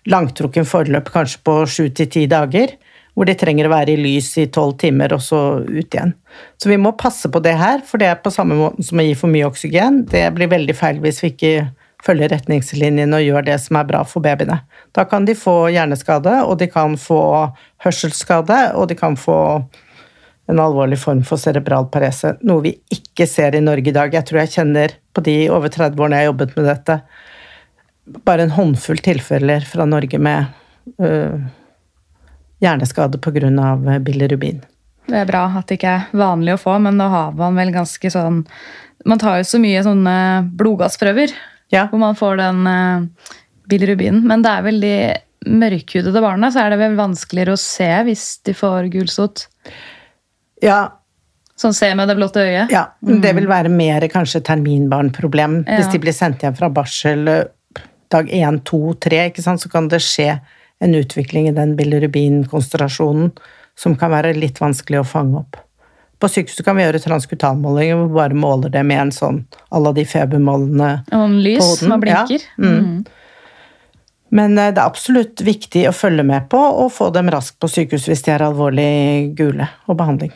[0.09, 2.77] langtrukken forløp, kanskje på sju til ti dager,
[3.19, 6.13] hvor de trenger å være i lys i tolv timer, og så ut igjen.
[6.61, 9.07] Så vi må passe på det her, for det er på samme måte som å
[9.07, 10.05] gi for mye oksygen.
[10.13, 11.53] Det blir veldig feil hvis vi ikke
[12.09, 14.63] følger retningslinjene og gjør det som er bra for babyene.
[14.97, 17.21] Da kan de få hjerneskade, og de kan få
[17.85, 19.39] hørselsskade, og de kan få
[20.49, 24.15] en alvorlig form for cerebral parese, noe vi ikke ser i Norge i dag.
[24.15, 26.97] Jeg tror jeg kjenner på de over 30 årene jeg har jobbet med dette,
[28.25, 30.49] bare en håndfull tilfeller fra Norge med
[31.05, 31.37] øh,
[32.65, 33.99] hjerneskade pga.
[34.01, 34.63] bilirubin.
[35.09, 37.73] Det er bra at det ikke er vanlig å få, men da har man vel
[37.73, 38.45] ganske sånn
[39.07, 40.15] Man tar jo så mye sånne
[40.59, 41.31] blodgassprøver
[41.75, 43.33] Ja, hvor man får den uh,
[43.69, 44.23] bilirubinen.
[44.29, 44.95] Men det er vel de
[45.49, 49.47] mørkhudede barna, så er det vel vanskeligere å se hvis de får gulsott.
[50.65, 50.87] ja,
[51.59, 52.71] Sånn se med det blotte øyet.
[52.71, 55.65] ja det vil være mer kanskje terminbarnproblem.
[55.67, 55.81] Ja.
[55.81, 57.81] Hvis de blir sendt hjem fra barsel øh,
[58.15, 60.37] dag 1, 2, 3, ikke sant, så kan det skje
[60.79, 63.33] en utvikling i den bilirubinkonsentrasjonen
[63.79, 65.59] som kan være litt vanskelig å fange opp.
[66.19, 69.39] På sykehuset kan vi gjøre transkutanmålinger hvor vi bare måler det med en sånn
[69.75, 70.91] alle de febermålene
[71.39, 72.49] lys På hoden, som blinker.
[72.59, 72.65] ja.
[72.65, 73.07] Mm.
[74.31, 77.71] Men eh, det er absolutt viktig å følge med på og få dem raskt på
[77.73, 80.35] sykehus hvis de er alvorlig gule, og behandling.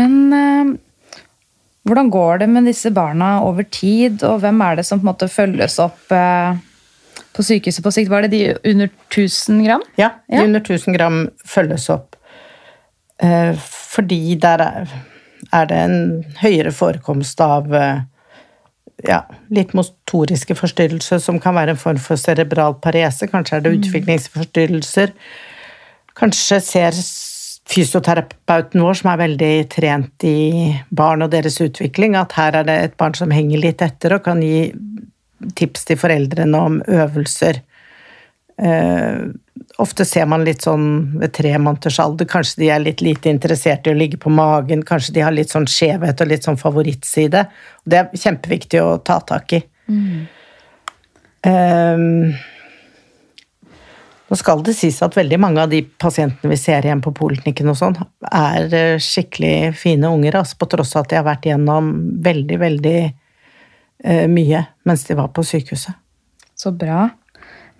[0.00, 0.72] Men eh,
[1.86, 5.12] hvordan går det med disse barna over tid, og hvem er det som på en
[5.12, 6.58] måte følges opp eh,
[7.36, 8.10] på sykehuset på sikt?
[8.10, 9.82] Var det de under 1000 gram?
[9.98, 10.44] Ja, de Ja.
[10.44, 12.16] under 1000 gram følges opp.
[13.22, 13.54] Eh,
[13.90, 14.88] Fordi der er,
[15.52, 18.00] er det en høyere forekomst av eh,
[19.08, 23.26] ja, litt motoriske forstyrrelser, som kan være en form for cerebral parese.
[23.26, 25.10] Kanskje er det utviklingsforstyrrelser.
[26.16, 26.92] Kanskje ser
[27.70, 32.78] fysioterapeuten vår, som er veldig trent i barn og deres utvikling, at her er det
[32.84, 34.72] et barn som henger litt etter og kan gi
[35.56, 37.62] tips til foreldrene om øvelser.
[38.60, 39.20] Eh,
[39.80, 40.88] ofte ser man litt sånn
[41.20, 44.84] ved tre måneders alder, kanskje de er litt lite interessert i å ligge på magen,
[44.86, 47.46] kanskje de har litt sånn skjevhet og litt sånn favorittside.
[47.84, 49.62] Det er kjempeviktig å ta tak i.
[51.48, 52.04] Eh,
[54.30, 57.72] nå skal det sies at veldig mange av de pasientene vi ser igjen på poliklinikken
[57.74, 57.96] sånn,
[58.28, 61.90] er eh, skikkelig fine unger, altså på tross av at de har vært gjennom
[62.22, 63.00] veldig, veldig
[64.02, 65.96] mye mens de var på sykehuset.
[66.56, 67.08] Så bra.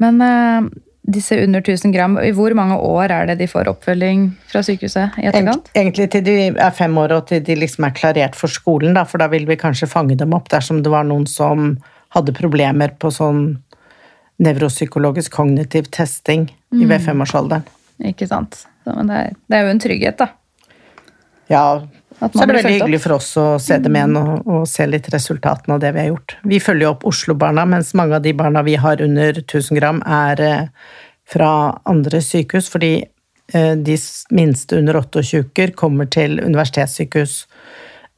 [0.00, 0.68] Men eh,
[1.12, 5.18] disse under 1000 gram, i hvor mange år er det de får oppfølging fra sykehuset
[5.20, 5.70] i etterkant?
[5.76, 9.04] Egentlig til de er fem år og til de liksom er klarert for skolen, da,
[9.08, 11.74] for da vil vi kanskje fange dem opp dersom det var noen som
[12.16, 13.44] hadde problemer på sånn
[14.40, 17.66] nevropsykologisk kognitiv testing i ved femårsalderen.
[18.08, 18.62] Ikke sant?
[18.84, 20.30] Så, men det er, det er jo en trygghet, da.
[21.50, 21.64] Ja,
[22.28, 24.84] så man er det veldig hyggelig for oss å se dem igjen og, og se
[24.88, 26.34] litt resultatene av det vi har gjort.
[26.52, 30.02] Vi følger jo opp Oslo-barna, mens mange av de barna vi har under 1000 gram,
[30.04, 30.92] er eh,
[31.30, 31.52] fra
[31.88, 33.96] andre sykehus, fordi eh, de
[34.36, 37.40] minste under 28 uker kommer til universitetssykehus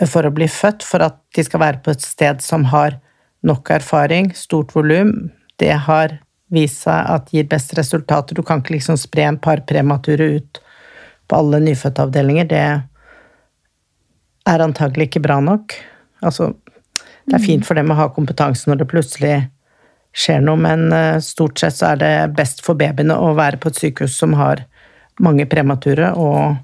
[0.00, 2.98] eh, for å bli født, for at de skal være på et sted som har
[3.46, 5.30] nok erfaring, stort volum.
[5.62, 6.18] Det har
[6.52, 8.36] vist seg at gir best resultater.
[8.36, 10.60] Du kan ikke liksom spre en par premature ut
[11.30, 12.48] på alle nyfødtavdelinger.
[12.50, 12.66] Det
[14.48, 15.74] er antagelig ikke bra nok.
[16.22, 16.52] Altså,
[17.26, 19.36] det er fint for dem å ha kompetanse når det plutselig
[20.12, 23.72] skjer noe, men eh, stort sett så er det best for babyene å være på
[23.72, 24.64] et sykehus som har
[25.22, 26.58] mange premature og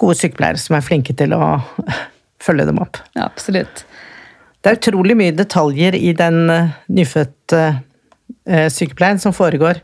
[0.00, 1.58] gode sykepleiere som er flinke til å
[2.46, 3.00] følge dem opp.
[3.14, 3.84] Ja, absolutt.
[4.60, 9.82] Det er utrolig mye detaljer i den eh, nyfødte eh, sykepleien som foregår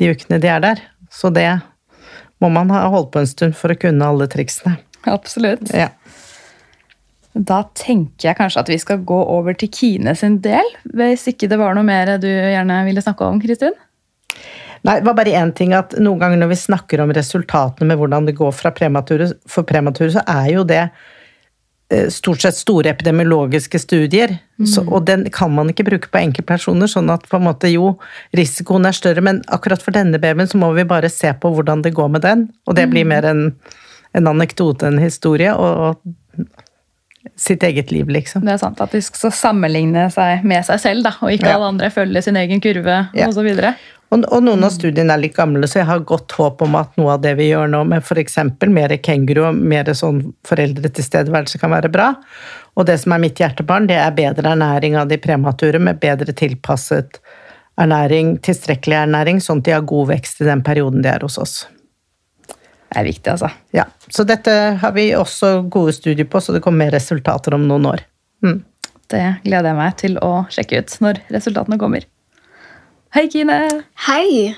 [0.00, 0.80] de ukene de er der.
[1.12, 1.50] Så det
[2.40, 4.78] må man ha holdt på en stund for å kunne alle triksene.
[5.10, 5.68] Absolutt.
[5.74, 5.90] Ja.
[7.32, 10.66] Da tenker jeg kanskje at vi skal gå over til Kine sin del.
[10.92, 13.72] Hvis ikke det var noe mer du gjerne ville snakke om, Kristin?
[14.82, 18.00] Nei, det var bare én ting at noen ganger når vi snakker om resultatene med
[18.00, 22.90] hvordan det går fra premature, for premature, så er jo det eh, stort sett store
[22.90, 24.34] epidemiologiske studier.
[24.66, 27.94] Så, og den kan man ikke bruke på enkeltpersoner, sånn at på en måte jo,
[28.36, 29.22] risikoen er større.
[29.24, 32.26] Men akkurat for denne babyen så må vi bare se på hvordan det går med
[32.26, 32.44] den.
[32.66, 33.46] Og det blir mer en,
[34.18, 36.52] en anekdote, en historie, og, og
[37.36, 38.44] sitt eget liv, liksom.
[38.44, 41.56] Det er sant at de skal sammenligne seg med seg selv, da, og ikke Ja.
[41.56, 43.26] alle andre følge sin egen kurve Ja.
[43.28, 43.74] og så videre.
[44.12, 46.96] Og, og noen av studiene er litt gamle, så jeg har godt håp om at
[47.00, 48.36] noe av det vi gjør nå med f.eks.
[48.68, 52.14] mer kenguru og mer sånn foreldretilstedeværelse kan være bra.
[52.76, 56.32] Og det som er mitt hjertebarn, det er bedre ernæring av de premature med bedre
[56.36, 57.20] tilpasset
[57.80, 61.38] ernæring, tilstrekkelig ernæring, sånn at de har god vekst i den perioden de er hos
[61.40, 61.66] oss.
[62.92, 63.48] Er viktig, altså.
[63.72, 64.52] Ja, Så dette
[64.82, 68.04] har vi også gode studier på, så det kommer mer resultater om noen år.
[68.44, 68.60] Mm.
[69.12, 72.04] Det gleder jeg meg til å sjekke ut når resultatene kommer.
[73.12, 73.58] Hei, Kine!
[74.06, 74.54] Hei,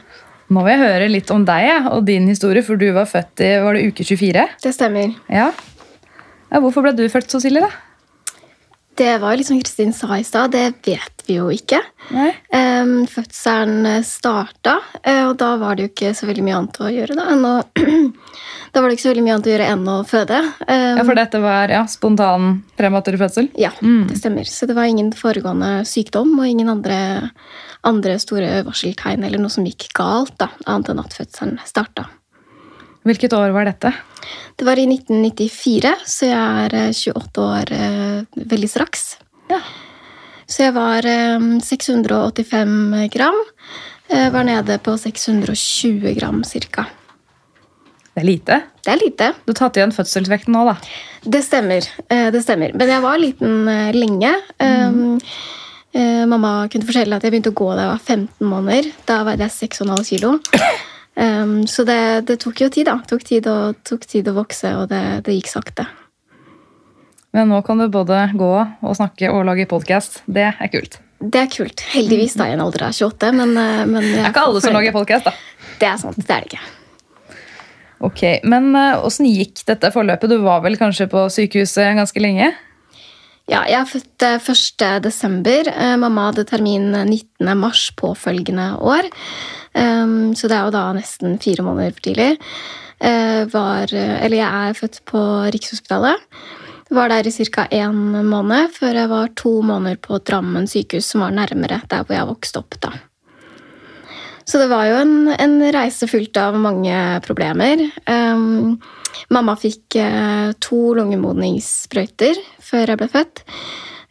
[0.53, 3.55] Nå vil jeg høre litt om deg og din historie, for du var født i
[3.64, 4.44] var det uke 24.
[4.62, 5.14] det stemmer.
[5.33, 5.49] Ja.
[6.51, 6.61] ja.
[6.61, 7.70] Hvorfor ble du født så tidlig, da?
[8.94, 11.80] Det var jo litt som Kristin sa i stad, det vet vi jo ikke.
[12.10, 16.90] Um, fødselen starta, eh, og da var det jo ikke så veldig mye annet å
[16.92, 17.54] gjøre da, enn å
[18.74, 20.38] Da var det ikke så veldig mye annet å gjøre enn å føde.
[20.66, 23.48] Um, Ja, For dette var ja, spontan prematur fødsel?
[23.54, 24.48] ja, det stemmer.
[24.50, 26.98] Så det var ingen foregående sykdom og ingen andre,
[27.87, 32.08] andre store varseltegn eller noe som gikk galt, da, annet enn at fødselen starta.
[33.06, 33.92] Hvilket år var dette?
[34.58, 39.02] Det var i 1994, så jeg er eh, 28 år eh, veldig straks.
[39.52, 39.60] Ja.
[40.46, 43.40] Så jeg var eh, 685 gram.
[44.09, 46.87] eh, var nede på 620 gram cirka.
[48.14, 48.61] Det er lite.
[48.85, 49.33] Det er lite.
[49.42, 50.76] Du har tatt igjen fødselsvekten nå, da.
[51.24, 51.83] Det stemmer.
[52.09, 52.70] eh, det stemmer.
[52.76, 54.30] Men jeg var liten eh, lenge.
[54.62, 55.18] Um,
[55.90, 58.92] eh, mamma kunne fortelle at jeg begynte å gå da jeg var 15 måneder.
[59.09, 60.37] Da veide jeg 6,5 kilo.
[61.16, 61.98] Um, så det,
[62.30, 63.00] det tok jo tid, da.
[63.02, 65.88] Tok tid å, tok tid å vokse, og det, det gikk sakte.
[67.35, 70.20] Men nå kan du både gå og snakke og lage podkast.
[70.31, 71.01] Det er kult.
[71.18, 71.83] Det er kult.
[71.90, 74.77] Heldigvis da i en alder av 28, men, eh, men Det er ikke alle som
[74.77, 75.33] lager podkast, da.
[75.81, 76.16] Det er sant.
[76.20, 76.62] Det er det ikke.
[78.05, 80.31] Ok, Men eh, åssen gikk dette forløpet?
[80.31, 82.53] Du var vel kanskje på sykehuset ganske lenge?
[83.51, 85.03] Ja, jeg er født eh, 1.
[85.03, 85.68] desember.
[85.75, 87.51] Eh, Mamma hadde termin 19.
[87.59, 89.11] mars påfølgende år.
[89.75, 92.38] Um, så det er jo da nesten fire måneder for tidlig.
[93.03, 95.20] Eh, Var, eh, eller jeg er født på
[95.51, 96.20] Rikshospitalet.
[96.94, 97.66] Var der i ca.
[97.74, 102.14] én måned før jeg var to måneder på Drammen sykehus, som var nærmere der hvor
[102.14, 102.78] jeg vokste opp.
[102.80, 102.92] da.
[104.44, 107.80] Så det var jo en, en reise fullt av mange problemer.
[108.07, 108.76] Um,
[109.33, 113.44] mamma fikk uh, to lungemodningssprøyter før jeg ble født.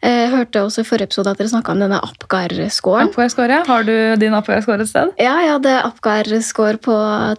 [0.04, 3.08] Jeg hørte også i forrige episode at dere snakka om denne Apgar-scoren.
[3.08, 3.62] Apgar-score.
[3.64, 5.14] Har du din Apgar-score et sted?
[5.16, 6.96] Ja, jeg hadde Apgar-score på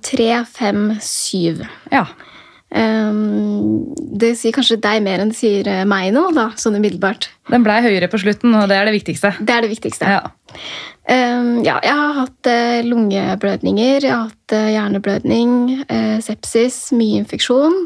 [0.10, 1.62] 3, 5, 7.
[1.93, 2.08] Ja.
[2.75, 7.29] Um, det sier kanskje deg mer enn det sier eh, meg nå, da, sånn umiddelbart.
[7.51, 9.31] Den blei høyere på slutten, og det er det viktigste.
[9.39, 10.09] Det er det viktigste.
[10.17, 10.21] Ja.
[11.05, 15.53] Um, ja, jeg har hatt eh, lungeblødninger, jeg har hatt eh, hjerneblødning,
[16.25, 17.77] sepsis, mye infeksjon.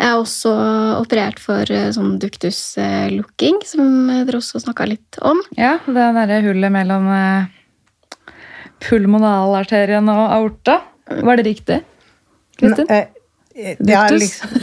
[0.00, 0.52] Jeg har også
[0.96, 5.42] operert for sånn duktuslukking, som dere også snakka litt om.
[5.60, 7.08] ja, det derre hullet mellom
[8.80, 10.78] pulmonalarterien og aorta.
[11.20, 11.80] Var det riktig?
[12.56, 12.88] Kristin?
[13.86, 14.62] Ja, liksom,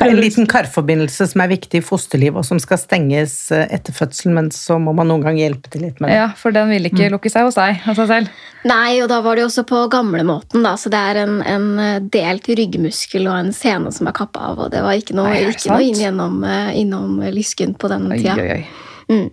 [0.00, 4.34] En liten karforbindelse som er viktig i fosterlivet, og som skal stenges eh, etter fødselen,
[4.36, 6.18] men så må man noen gang hjelpe til litt med det.
[6.18, 8.42] Ja, For den vil ikke lukke seg hos deg av seg selv?
[8.68, 10.74] Nei, og da var det jo også på gamlemåten, da.
[10.80, 14.66] Så det er en, en eh, delt ryggmuskel og en sene som er kappa av,
[14.66, 18.10] og det var ikke noe, Nei, ikke noe inn gjennom, eh, innom lysken på den
[18.12, 18.36] Oi, tida.
[18.36, 19.14] oi, oi.
[19.14, 19.26] Mm.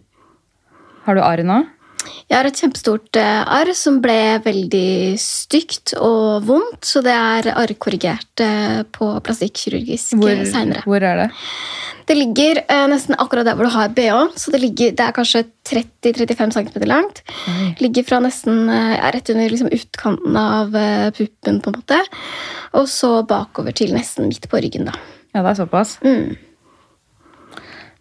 [1.10, 1.60] Har du arr nå?
[2.30, 7.50] Jeg har et kjempestort eh, arr som ble veldig stygt og vondt, så det er
[7.54, 10.84] arrkorrigert eh, på plastikkirurgisk eh, senere.
[10.88, 11.30] hvor er det?
[12.10, 12.60] Det ligger
[12.92, 16.88] nesten akkurat der hvor du har BH, så det, ligger, det er kanskje 30-35 cm
[16.90, 17.22] langt.
[17.48, 17.68] Oi.
[17.80, 18.66] Ligger fra nesten
[19.14, 20.76] rett under liksom, utkanten av
[21.16, 22.02] puppen, på en måte.
[22.76, 24.98] Og så bakover til nesten midt på ryggen, da.
[25.32, 26.00] Ja, det er såpass.
[26.04, 26.36] Mm.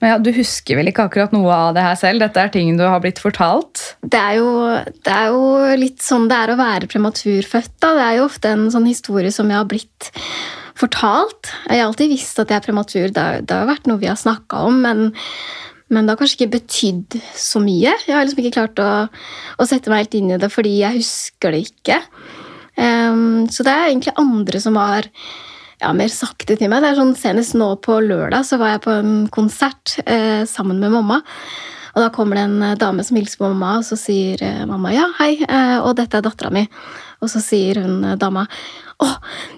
[0.01, 2.25] Men ja, Du husker vel ikke akkurat noe av det her selv?
[2.25, 3.83] Dette er ting du har blitt fortalt?
[4.01, 4.49] Det er, jo,
[5.05, 7.75] det er jo litt sånn det er å være prematurfødt.
[7.83, 7.93] Da.
[7.99, 10.11] Det er jo ofte en sånn historie som jeg har blitt
[10.81, 11.53] fortalt.
[11.69, 13.11] Jeg har alltid visst at jeg er prematur.
[13.13, 15.11] Det, det har vært noe vi har snakka om, men,
[15.93, 17.93] men det har kanskje ikke betydd så mye.
[18.07, 18.91] Jeg har liksom ikke klart å,
[19.61, 22.01] å sette meg helt inn i det fordi jeg husker det ikke.
[22.81, 25.11] Um, så det er egentlig andre som har
[25.81, 26.85] ja, mer sakte til meg.
[26.85, 30.81] Det er sånn, Senest nå på lørdag så var jeg på en konsert eh, sammen
[30.83, 31.21] med mamma.
[31.91, 34.63] Og da kommer det en eh, dame som hilser på mamma, og så sier eh,
[34.69, 36.67] mamma ja, hei, eh, og dette er dattera mi.
[37.21, 38.47] Og så sier hun dama
[39.01, 39.09] å,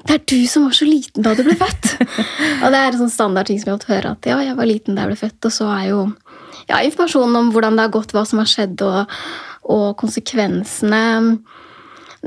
[0.06, 1.92] det er du som var så liten da du ble født!
[2.62, 4.58] og det er en sånn standard ting som jeg har fått høre, at ja, jeg
[4.58, 5.48] var liten da jeg ble født.
[5.48, 6.02] Og så er jo
[6.68, 9.18] ja, informasjonen om hvordan det har gått, hva som har skjedd, og,
[9.74, 11.02] og konsekvensene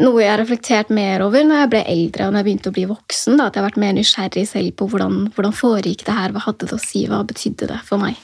[0.02, 2.76] noe jeg har reflektert mer over når jeg ble eldre og når jeg begynte å
[2.76, 3.38] bli voksen.
[3.40, 6.44] Da, at jeg har vært mer nysgjerrig selv på hvordan, hvordan foregikk det her, hva
[6.48, 8.20] hadde det å si, hva betydde det for meg.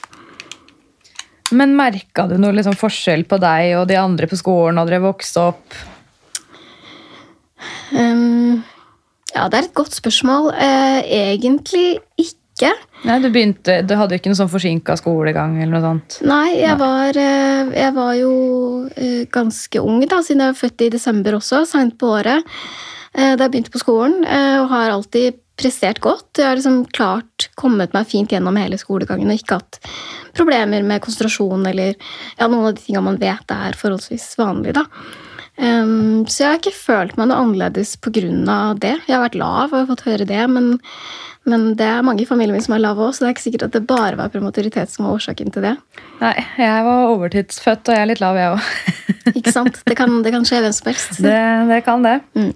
[1.52, 5.02] Men merka du noe liksom forskjell på deg og de andre på skolen da dere
[5.04, 5.80] vokste opp?
[7.92, 8.62] Um,
[9.34, 10.52] ja, det er et godt spørsmål.
[10.56, 12.38] Uh, egentlig ikke.
[13.04, 15.56] Nei, Du begynte, du hadde ikke noe sånn forsinka skolegang?
[15.62, 16.18] eller noe sånt?
[16.22, 18.32] Nei, jeg var, eh, jeg var jo
[18.94, 22.44] eh, ganske ung, da, siden jeg var født i desember også, seint på året.
[23.14, 26.38] eh, Da jeg begynte på skolen, og har alltid prestert godt.
[26.38, 29.78] Jeg har liksom klart kommet meg fint gjennom hele skolegangen og ikke hatt
[30.34, 31.94] problemer med konsentrasjon eller
[32.38, 34.72] ja, noen av de tingene man vet er forholdsvis vanlig.
[34.78, 34.86] da.
[35.62, 38.22] Ehm, så jeg har ikke følt meg noe annerledes pga.
[38.78, 38.96] det.
[39.06, 40.72] Jeg har vært lav og har fått høre det, men,
[41.46, 43.46] men det er mange i familien min som er lave òg, så det er ikke
[43.46, 45.76] sikkert at det bare var prematuritet som var årsaken til det.
[46.22, 48.66] Nei, jeg var overtidsfødt, og jeg er litt lav, jeg òg.
[49.38, 49.78] Ikke sant?
[49.86, 51.22] Det kan, det kan skje hvem som helst.
[51.22, 51.38] Det,
[51.70, 52.18] det kan det.
[52.34, 52.52] Mm.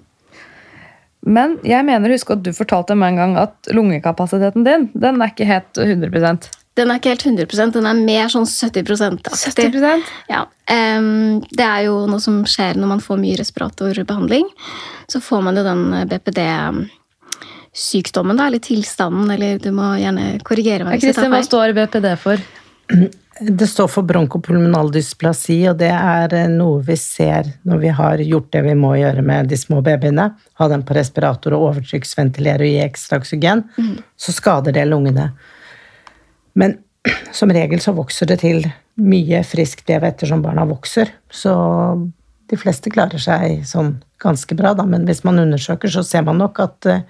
[1.26, 5.32] Men jeg mener husk at du fortalte meg en gang at lungekapasiteten din den er
[5.32, 6.38] ikke helt 100
[6.76, 9.72] Den er ikke helt 100% den er mer sånn 70 aktig.
[9.72, 14.46] 70% Ja, Um, Det er jo noe som skjer når man får mye respiratorbehandling.
[15.06, 20.92] Så får man jo den BPD-sykdommen, da, eller tilstanden, eller du må gjerne korrigere meg
[20.98, 22.36] hvis jeg Kristin, hva står BPD for?
[23.36, 28.16] Det står for bronkopulmonal dysplasi, og det er eh, noe vi ser når vi har
[28.24, 30.32] gjort det vi må gjøre med de små babyene.
[30.56, 33.60] Ha dem på respirator og overtrykksventilere og gi ekstra oksygen.
[34.16, 35.36] Så skader det lungene.
[36.58, 36.78] Men
[37.36, 38.66] som regel så vokser det til
[38.96, 41.12] mye friskt vev ettersom barna vokser.
[41.30, 41.52] Så
[42.50, 44.86] de fleste klarer seg sånn ganske bra, da.
[44.88, 47.08] Men hvis man undersøker, så ser man nok at eh,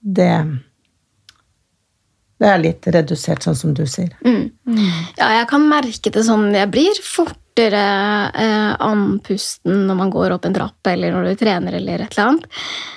[0.00, 0.32] det
[2.42, 4.10] det er litt redusert, sånn som du sier.
[5.16, 6.98] Ja, jeg kan merke det sånn Jeg blir
[7.54, 12.16] fortere eh, andpusten når man går opp en trapp eller når du trener eller et
[12.16, 12.46] eller annet.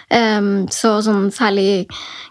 [0.08, 1.86] Um, så sånn særlig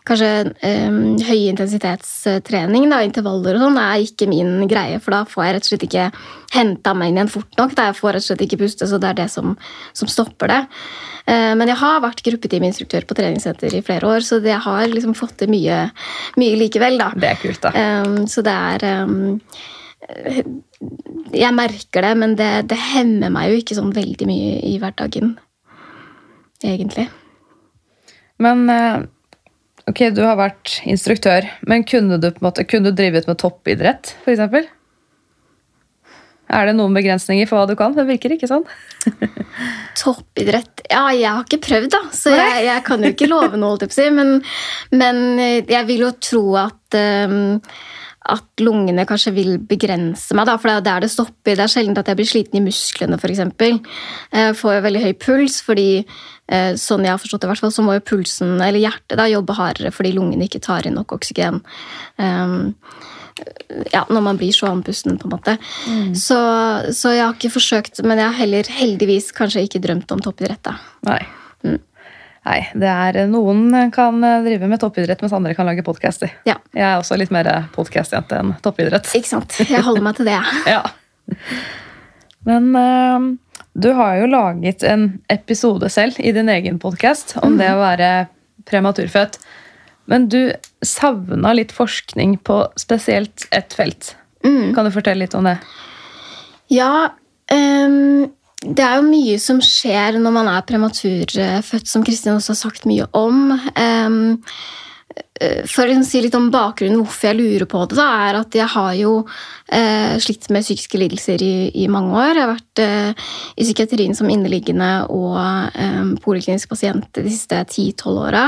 [0.07, 0.55] kanskje
[0.89, 5.67] um, høyintensitetstrening, da, intervaller og sånn, er ikke min greie, for da får jeg rett
[5.67, 6.07] og slett ikke
[6.55, 7.77] henta meg inn igjen fort nok.
[7.77, 9.55] Da jeg får rett og slett ikke puste, så det er det som,
[9.95, 10.61] som stopper det.
[11.27, 15.15] Eh, men jeg har vært gruppeteaminstruktør på treningssenter i flere år, så jeg har liksom
[15.19, 15.85] fått til mye,
[16.41, 17.13] mye likevel, da.
[17.15, 18.03] Det er kult, da.
[18.07, 18.89] Um, så det er
[20.07, 25.35] Jeg merker det, men det, det hemmer meg jo ikke sånn veldig mye i hverdagen.
[26.65, 27.09] Egentlig.
[28.43, 29.03] Men eh,
[29.91, 33.41] ok, du har vært instruktør, men kunne du på en måte, kunne du drivet med
[33.43, 34.69] toppidrett, eksempel?
[36.47, 37.95] Er det noen begrensninger for hva du kan?
[37.97, 38.63] Det virker ikke sånn.
[40.01, 43.89] Toppidrett Ja, jeg har ikke prøvd, da, så jeg, jeg kan jo ikke love noe.
[44.15, 44.37] Men,
[44.95, 47.57] men eh, jeg vil jo tro at um,
[48.33, 51.57] at lungene kanskje vil begrense meg, da, for det er der det stopper.
[51.57, 53.43] Det er sjelden at jeg blir sliten i musklene, f.eks.
[54.33, 57.65] Jeg får jo veldig høy puls, fordi eh, sånn jeg har forstått det, i hvert
[57.67, 60.99] fall, så må jo pulsen, eller hjertet da, jobbe hardere fordi lungene ikke tar inn
[60.99, 61.63] nok oksygen.
[62.21, 62.75] Um,
[63.93, 65.57] ja, når man blir så andpusten, på en måte.
[66.17, 66.39] Så,
[66.97, 70.63] så jeg har ikke forsøkt, men jeg har heller heldigvis kanskje ikke drømt om toppidrett.
[70.65, 70.79] da.
[71.09, 71.21] Nei.
[72.47, 72.53] Mm.
[72.53, 76.31] Nei, det er Noen kan drive med toppidrett, mens andre kan lage podcaster.
[76.47, 76.55] Ja.
[76.77, 79.11] Jeg er også litt mer podkastjente enn toppidrett.
[79.19, 79.57] Ikke sant?
[79.67, 80.39] Jeg holder meg til det.
[80.77, 80.85] Ja.
[82.47, 83.25] Men uh,
[83.75, 88.11] du har jo laget en episode selv i din egen podkast om det å være
[88.71, 89.41] prematurfødt.
[90.07, 90.55] Men du
[90.87, 94.15] savna litt forskning på spesielt ett felt.
[94.47, 95.57] Kan du fortelle litt om det?
[96.71, 97.11] Ja,
[97.51, 98.31] ehm,
[98.65, 102.89] det er jo mye som skjer når man er prematurfødt, som Kristin også har sagt
[102.89, 103.53] mye om.
[103.53, 104.41] Eh,
[105.69, 108.69] for å si litt om bakgrunnen hvorfor jeg lurer på det, da, er at jeg
[108.73, 109.13] har jo
[109.69, 112.33] eh, slitt med psykiske lidelser i, i, mange år.
[112.33, 118.23] Jeg har vært eh, i psykiatrien som inneliggende og eh, poliklinisk pasient de siste 10-12
[118.25, 118.47] åra.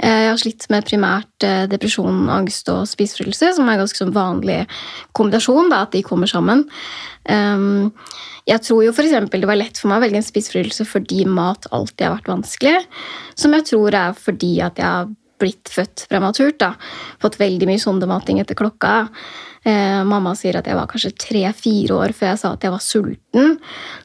[0.00, 4.00] Eh, jeg har slitt med primært eh, depresjon, angst og spiseforstyrrelse, som er en ganske
[4.00, 4.62] sånn vanlig
[5.16, 6.64] kombinasjon, da, at de kommer sammen.
[7.28, 7.92] Um,
[8.48, 11.68] jeg tror jo for det var lett for meg å velge en spiseforstyrrelse fordi mat
[11.70, 12.78] alltid har vært vanskelig.
[13.38, 15.12] Som jeg tror er fordi at jeg har
[15.42, 16.58] blitt født prematurt.
[16.62, 16.72] da.
[17.22, 19.08] Fått veldig mye sondemating etter klokka.
[19.62, 22.82] Eh, mamma sier at jeg var kanskje tre-fire år før jeg sa at jeg var
[22.82, 23.56] sulten.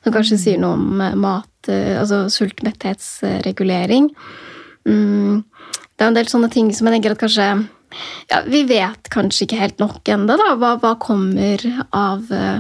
[0.03, 4.11] Som kanskje sier noe om mat, altså sultmetthetsregulering.
[4.87, 5.45] Mm
[5.97, 7.47] det er en del sånne ting som jeg tenker at kanskje
[8.29, 10.35] ja, Vi vet kanskje ikke helt nok ennå.
[10.59, 11.61] Hva, hva kommer
[11.95, 12.59] av, uh,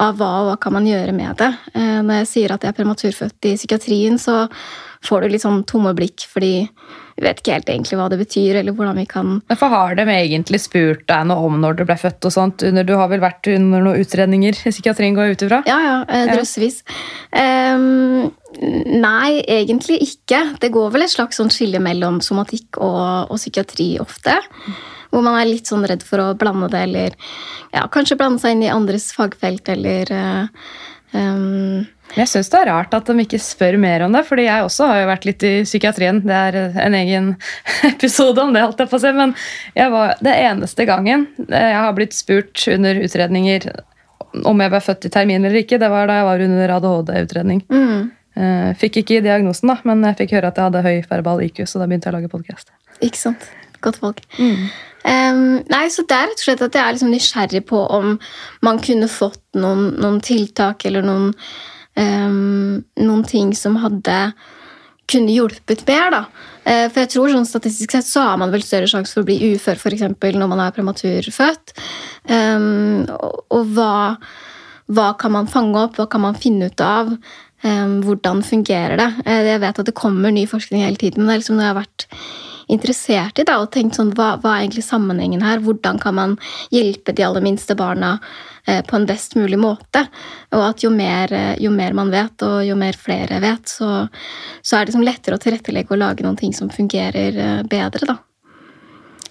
[0.00, 1.50] av, hva, og hva kan man gjøre med det?
[1.76, 4.46] Uh, når jeg sier at jeg er prematurfødt i psykiatrien, så
[5.02, 6.54] får du litt sånn tomme blikk fordi
[7.12, 8.56] vi vet ikke helt egentlig hva det betyr.
[8.60, 9.34] eller hvordan vi kan...
[9.52, 12.24] For Har de egentlig spurt deg noe om når du ble født?
[12.24, 12.64] og sånt?
[12.64, 15.16] Du har vel vært under noen utredninger i psykiatrien?
[15.16, 15.60] går ut ifra?
[15.68, 16.80] Ja, ja, eh, drøssevis.
[17.34, 17.74] Ja.
[17.76, 20.42] Um, Nei, egentlig ikke.
[20.60, 24.36] Det går vel et slags sånn skille mellom somatikk og, og, psykiatri ofte.
[25.12, 27.16] Hvor man er litt sånn redd for å blande det, eller
[27.72, 30.68] ja, kanskje blande seg inn i andres fagfelt, eller uh,
[31.16, 31.88] um...
[32.12, 34.88] Jeg syns det er rart at de ikke spør mer om det, fordi jeg også
[34.90, 36.20] har jo vært litt i psykiatrien.
[36.26, 37.30] Det er en egen
[37.92, 39.14] episode om det, holdt jeg på å si.
[39.16, 39.32] Men
[39.78, 43.70] jeg var det eneste gangen jeg har blitt spurt under utredninger
[44.48, 47.64] om jeg ble født i termin eller ikke, det var da jeg var under ADHD-utredning.
[47.72, 48.12] Mm.
[48.32, 51.66] Uh, fikk ikke diagnosen, da, men jeg fikk høre at jeg hadde høy verbal IQ,
[51.68, 52.72] så da begynte jeg å lage podkast.
[53.04, 53.50] Ikke sant.
[53.82, 54.22] Godt folk.
[54.38, 54.70] Mm.
[55.02, 58.14] Um, nei, så det er rett og slett at jeg er liksom nysgjerrig på om
[58.62, 61.32] man kunne fått noen, noen tiltak eller noen,
[61.98, 64.18] um, noen ting som hadde
[65.12, 66.10] kunne hjulpet mer.
[66.14, 66.22] da.
[66.62, 69.28] Uh, for jeg tror sånn Statistisk sett så har man vel større sjanse for å
[69.28, 71.74] bli ufør for eksempel, når man er prematurfødt.
[72.30, 73.08] Um,
[73.50, 74.18] og, hva,
[74.92, 77.12] hva kan man fange opp, hva kan man finne ut av?
[77.62, 79.10] Um, hvordan fungerer det?
[79.26, 81.22] Uh, jeg vet at det kommer ny forskning hele tiden.
[81.22, 82.08] men det er liksom når jeg har vært
[82.68, 85.62] interessert i da, og tenkt sånn, hva, hva, er egentlig sammenhengen her?
[85.64, 86.34] Hvordan kan man
[86.74, 88.16] hjelpe de aller minste barna
[88.66, 90.06] eh, på en best mulig måte?
[90.52, 94.06] Og at jo mer, uh, jo mer man vet, og jo mer flere vet, så,
[94.62, 98.06] så er det liksom lettere å tilrettelegge og lage noen ting som fungerer bedre.
[98.14, 98.20] da.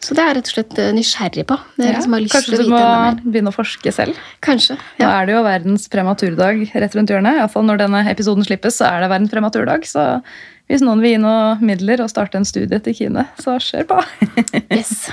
[0.01, 1.57] Så det er jeg rett og slett eh, nysgjerrig på.
[1.81, 2.81] Ja, kanskje du må
[3.21, 4.17] begynne å forske selv?
[4.41, 5.03] Kanskje, ja.
[5.03, 7.37] Nå er det jo verdens prematurdag rett rundt hjørnet.
[7.37, 9.85] Iallfall når denne episoden slippes, så er det verdens prematurdag.
[9.85, 10.07] Så
[10.71, 14.01] hvis noen vil gi noen midler og starte en studie til Kine, så kjør på.
[14.77, 15.11] yes.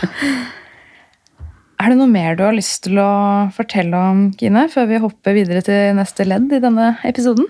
[1.78, 3.12] Er det noe mer du har lyst til å
[3.54, 7.44] fortelle om, Kine, før vi hopper videre til neste ledd i denne episoden?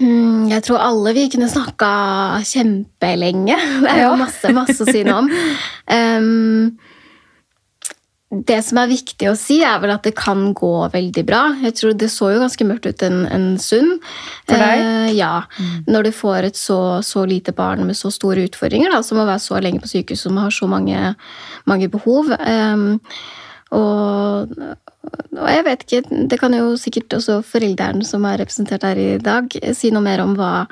[0.00, 1.90] Mm, jeg tror alle vi kunne snakka
[2.48, 3.56] kjempelenge.
[3.84, 5.34] Det er jo masse, masse å si noe om.
[5.90, 6.76] Um,
[8.30, 11.40] det som er viktig å si, er vel at det kan gå veldig bra.
[11.64, 13.96] Jeg tror Det så jo ganske mørkt ut en, en stund.
[14.46, 14.84] For deg?
[14.86, 15.32] Uh, ja.
[15.58, 15.72] Mm.
[15.90, 19.26] Når du får et så, så, lite barn med så store utfordringer, da, som å
[19.26, 21.16] være så lenge på sykehus, som har så mange,
[21.66, 22.30] mange behov.
[22.38, 23.00] Um,
[23.70, 24.50] og,
[25.38, 29.12] og jeg vet ikke, Det kan jo sikkert også foreldrene som er representert her i
[29.22, 29.46] dag,
[29.76, 30.66] si noe mer om hva,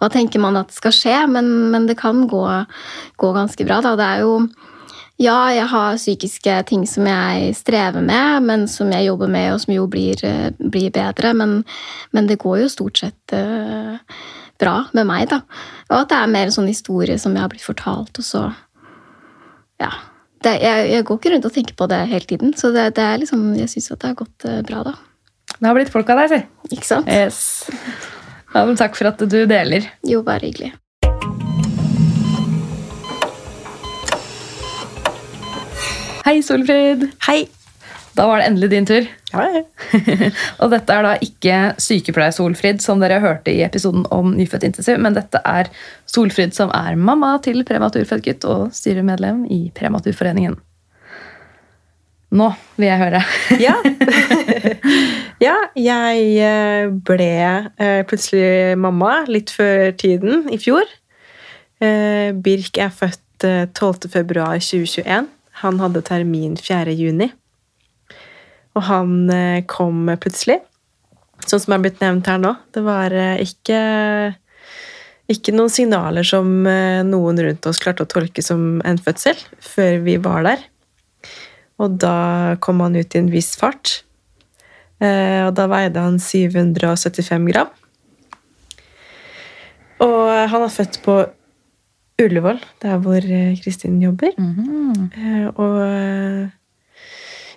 [0.00, 2.42] hva tenker man at skal skje, men, men det kan gå,
[3.22, 3.80] gå, ganske bra.
[3.84, 3.94] Da.
[3.98, 4.36] Det er jo
[5.22, 9.60] Ja, jeg har psykiske ting som jeg strever med, men som jeg jobber med, og
[9.62, 10.18] som jo blir,
[10.58, 11.34] blir bedre.
[11.34, 11.60] Men,
[12.10, 14.00] men, det går jo stort sett uh,
[14.58, 15.44] bra med meg, da.
[15.92, 18.48] Og at det er mer en sånn historie som jeg har blitt fortalt, og så
[19.78, 19.92] Ja
[20.42, 22.52] det, jeg, jeg, går ikke rundt og tenker på det hele tiden.
[22.58, 24.94] Så det, det er liksom, jeg syns det har gått uh, bra, da.
[25.58, 26.76] Det har blitt folk av deg, si.
[26.76, 27.10] Ikke sant?
[27.10, 27.40] Yes.
[28.52, 29.86] Ja, men takk for at du deler.
[30.06, 30.74] Jo, bare hyggelig.
[36.22, 37.08] Hei, Solfrid.
[37.26, 37.40] Hei.
[38.12, 39.06] Da var det endelig din tur.
[39.32, 39.62] Ja, ja.
[40.62, 45.16] og dette er da ikke sykepleier-Solfrid, som dere hørte i episoden om nyfødt intensiv, men
[45.16, 45.70] dette er
[46.10, 50.58] Solfrid som er mamma til prematurfødt gutt og styremedlem i Prematurforeningen.
[52.32, 52.48] Nå
[52.80, 53.20] vil jeg høre.
[53.66, 53.74] ja.
[55.46, 57.34] ja, jeg eh, ble
[57.76, 60.88] eh, plutselig mamma litt før tiden i fjor.
[61.82, 64.08] Eh, Birk er født eh, 12.
[64.12, 65.28] februar 2021.
[65.64, 67.32] Han hadde termin 4.
[68.72, 70.60] Og han eh, kom plutselig,
[71.44, 72.54] sånn som er blitt nevnt her nå.
[72.72, 73.80] Det var eh, ikke,
[75.32, 80.00] ikke noen signaler som eh, noen rundt oss klarte å tolke som en fødsel, før
[80.06, 80.64] vi var der.
[81.82, 84.02] Og da kom han ut i en viss fart.
[85.02, 87.70] Og da veide han 775 gram.
[90.04, 91.16] Og han er født på
[92.22, 93.26] Ullevål, der hvor
[93.64, 94.30] Kristin jobber.
[94.36, 96.52] Eh, Og eh,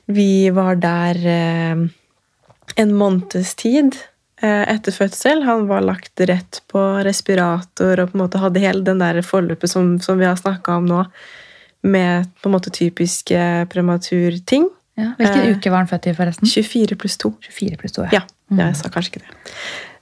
[0.05, 1.85] vi var der eh,
[2.75, 3.95] en måneds tid
[4.41, 5.43] eh, etter fødsel.
[5.47, 9.71] Han var lagt rett på respirator og på en måte hadde hele den der forløpet
[9.71, 11.01] som, som vi har snakka om nå,
[11.85, 13.39] med på en måte typiske
[13.73, 14.69] prematurting.
[14.95, 15.11] Ja.
[15.17, 16.47] Hvilken Eh, uke var han født i, forresten?
[16.47, 17.33] 24 pluss 2.
[17.49, 19.35] 24 pluss 2, Ja, Ja, jeg sa kanskje ikke det.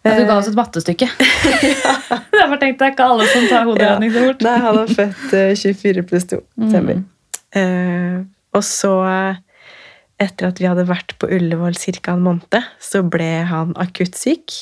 [0.03, 1.07] Ja, du ga oss et mattestykke.
[1.63, 4.43] jeg bare tenkte det er ikke alle som tar hoderegning så fort.
[4.43, 6.39] Nei, han er født eh, 24 pluss 2.
[6.67, 6.99] Stemmer.
[7.55, 8.17] Eh,
[8.53, 9.39] og så, eh,
[10.23, 12.13] etter at vi hadde vært på Ullevål ca.
[12.13, 14.55] en måned, så ble han akutt syk.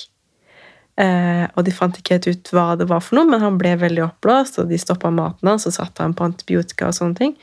[1.00, 3.74] Eh, og de fant ikke helt ut hva det var for noe, men han ble
[3.80, 7.38] veldig oppblåst, og de stoppa maten hans og satte han på antibiotika og sånne ting.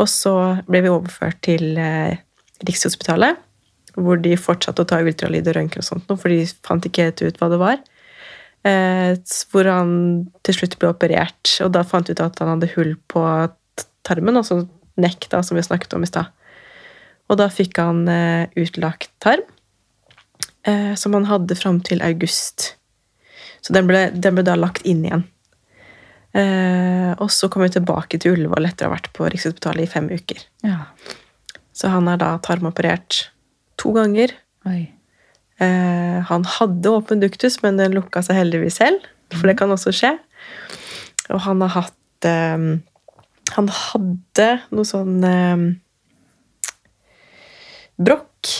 [0.00, 0.36] Og så
[0.68, 2.16] ble vi overført til eh,
[2.66, 3.42] Rikshospitalet,
[3.96, 7.08] hvor de fortsatte å ta ultralyd og røntgen og sånt, noe, for de fant ikke
[7.08, 7.82] helt ut hva det var.
[8.66, 9.12] Eh,
[9.52, 9.92] hvor han
[10.46, 13.22] til slutt ble operert, og da fant vi ut at han hadde hull på
[14.06, 14.64] tarmen, altså
[15.00, 16.32] nekk, da, som vi snakket om i stad.
[17.26, 19.42] Og da fikk han eh, utlagt tarm,
[20.66, 22.74] eh, som han hadde fram til august.
[23.64, 25.24] Så den ble, den ble da lagt inn igjen.
[26.36, 29.90] Eh, og så kom vi tilbake til Ullevål etter å ha vært på Rikshospitalet i
[29.90, 30.42] fem uker.
[30.66, 30.84] Ja.
[31.76, 33.26] Så han er da tarmoperert
[33.80, 34.34] to ganger.
[34.68, 34.84] Oi.
[35.62, 39.08] Eh, han hadde åpen duktus, men den lukka seg heldigvis selv.
[39.32, 40.12] For det kan også skje.
[41.32, 42.68] Og han har hatt eh,
[43.56, 45.66] Han hadde noe sånn eh,
[47.96, 48.52] brokk.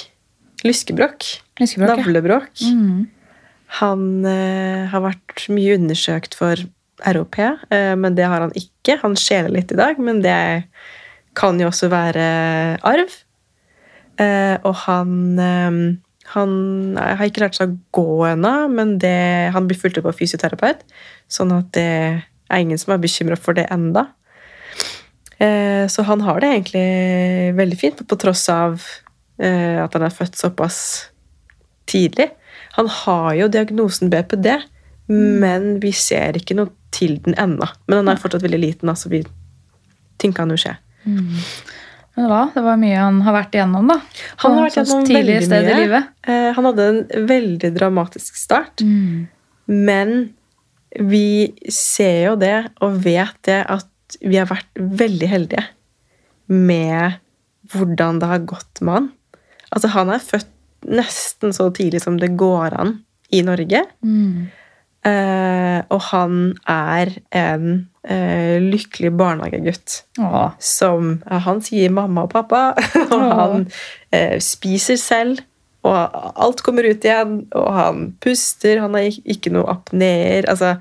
[0.66, 1.28] Lyskebrokk.
[1.60, 2.72] Lyskebrokk, ja.
[2.72, 3.04] Mm.
[3.80, 6.60] Han eh, har vært mye undersøkt for
[7.04, 8.98] ROP, eh, men det har han ikke.
[9.02, 10.38] Han skjeler litt i dag, men det
[11.36, 12.26] kan jo også være
[12.86, 13.16] arv.
[14.16, 15.80] Eh, og han eh,
[16.32, 16.52] Han
[16.96, 20.80] har ikke lært seg å gå ennå, men det, han blir fulgt opp av fysioterapeut,
[21.30, 24.08] sånn at det er ingen som er bekymra for det enda.
[25.38, 28.82] Eh, så han har det egentlig veldig fint, på tross av
[29.36, 30.78] at han er født såpass
[31.90, 32.30] tidlig.
[32.78, 34.48] Han har jo diagnosen BPD,
[35.12, 37.68] men vi ser ikke noe til den ennå.
[37.86, 39.22] Men han er fortsatt veldig liten, altså vi,
[40.20, 40.76] ting kan jo skje.
[42.16, 42.46] Men hva?
[42.54, 43.98] Det var mye han har vært igjennom, da.
[44.42, 45.82] Han har vært et sånt gjennom tidlig veldig sted i mye.
[45.82, 46.10] livet.
[46.24, 48.84] Eh, han hadde en veldig dramatisk start,
[49.68, 50.16] men
[50.96, 55.66] vi ser jo det og vet det at vi har vært veldig heldige
[56.48, 57.18] med
[57.72, 59.08] hvordan det har gått med han.
[59.74, 60.52] Altså, han er født
[60.86, 62.98] nesten så tidlig som det går an
[63.34, 63.82] i Norge.
[65.06, 66.38] Eh, og han
[66.70, 67.66] er en
[68.02, 70.56] eh, lykkelig barnehagegutt Åh.
[70.58, 72.72] som eh, Han sier mamma og pappa,
[73.04, 73.34] og Åh.
[73.40, 73.68] han
[74.14, 75.44] eh, spiser selv.
[75.86, 75.94] Og
[76.42, 80.48] alt kommer ut igjen, og han puster, han har ikke noe apneer.
[80.50, 80.74] Altså,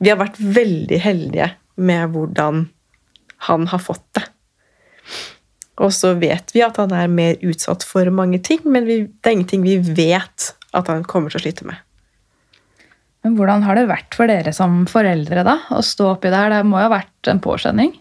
[0.00, 1.48] vi har vært veldig heldige
[1.80, 2.66] med hvordan
[3.48, 4.26] han har fått det.
[5.80, 9.30] Og så vet vi at han er mer utsatt for mange ting, men vi, det
[9.30, 11.80] er ingenting vi vet at han kommer til å slite med.
[13.24, 16.52] Men hvordan har det vært for dere som foreldre da, å stå oppi der?
[16.52, 17.92] Det må jo ha vært en påkjenning?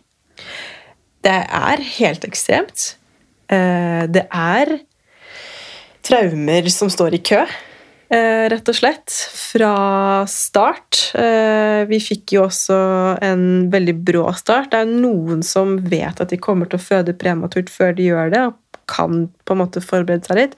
[1.25, 2.93] Det er helt ekstremt.
[3.51, 4.77] Eh, Det er
[6.07, 7.41] traumer som står i kø,
[8.09, 9.13] rett og slett.
[9.51, 11.11] Fra start.
[11.13, 12.77] Eh, Vi fikk jo også
[13.21, 14.71] en veldig brå start.
[14.71, 18.31] Det er noen som vet at de kommer til å føde prematurt før de gjør
[18.33, 20.55] det, og kan på en måte forberede seg litt.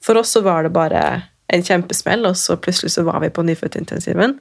[0.00, 1.02] For oss så var det bare
[1.52, 4.38] en kjempesmell, og så plutselig så var vi på nyfødtintensiven.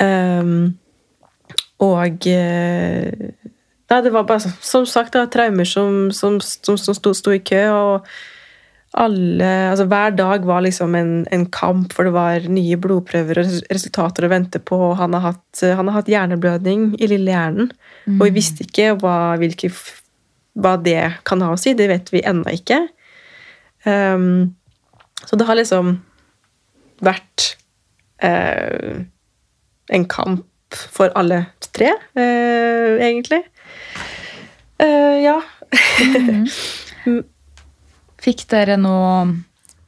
[0.00, 0.78] Um,
[1.80, 3.10] og eh,
[3.90, 7.12] Nei, det var bare som- som sagt det var traumer som, som, som, som sto,
[7.12, 8.06] sto i kø, og
[8.98, 13.52] alle Altså hver dag var liksom en, en kamp, for det var nye blodprøver og
[13.70, 17.70] resultater å vente på, han har hatt, han har hatt hjerneblødning i lille hjernen,
[18.16, 19.70] og vi visste ikke hva, hvilke,
[20.58, 21.76] hva det kan ha å si.
[21.78, 22.82] Det vet vi ennå ikke.
[23.86, 24.56] Um,
[25.22, 25.94] så det har liksom
[27.04, 27.52] vært
[28.24, 29.06] uh,
[29.94, 33.44] en kamp for alle tre, uh, egentlig.
[34.82, 35.38] Uh, ja.
[38.20, 39.28] Fikk dere noe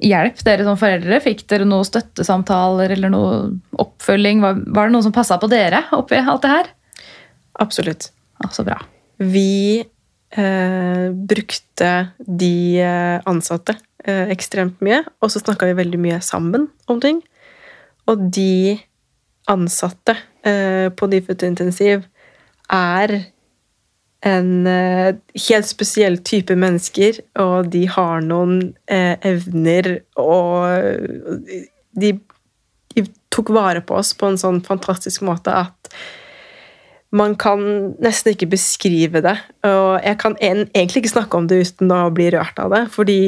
[0.02, 1.20] hjelp, dere som foreldre?
[1.22, 3.34] Fikk dere noen støttesamtaler eller noe
[3.82, 4.42] oppfølging?
[4.44, 6.70] Var, var det noen som passa på dere oppi alt det her?
[7.62, 8.10] Absolutt.
[8.42, 8.78] Ja, så bra.
[9.22, 16.22] Vi eh, brukte de eh, ansatte eh, ekstremt mye, og så snakka vi veldig mye
[16.24, 17.20] sammen om ting.
[18.10, 18.78] Og de
[19.50, 20.16] ansatte
[20.46, 22.06] eh, på Nyfødt intensiv
[22.72, 23.14] er
[24.26, 25.14] en eh,
[25.48, 31.56] helt spesiell type mennesker, og de har noen eh, evner, og
[31.98, 32.12] de,
[32.94, 35.94] de tok vare på oss på en sånn fantastisk måte at
[37.12, 37.60] man kan
[38.00, 39.34] nesten ikke beskrive det.
[39.68, 42.86] Og jeg kan en, egentlig ikke snakke om det uten å bli rørt av det,
[42.94, 43.18] fordi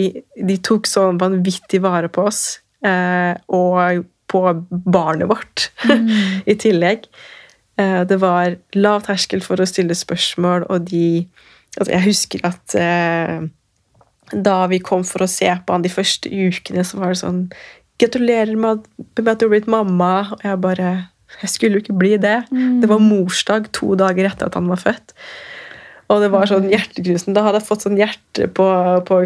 [0.41, 2.45] de tok så vanvittig vare på oss,
[2.87, 5.69] eh, og på barnet vårt
[6.51, 7.05] i tillegg.
[7.81, 11.27] Eh, det var lav terskel for å stille spørsmål, og de
[11.75, 13.47] altså Jeg husker at eh,
[14.31, 17.41] da vi kom for å se på han de første ukene, så var det sånn
[18.03, 18.87] Gratulerer med
[19.21, 20.35] med at du har blitt mamma.
[20.35, 20.89] Og jeg bare
[21.41, 22.41] Jeg skulle jo ikke bli det.
[22.51, 25.15] Det var morsdag to dager etter at han var født.
[26.11, 27.35] Og det var sånn hjertekrusen.
[27.35, 28.67] Da hadde jeg fått sånn hjerte på,
[29.07, 29.21] på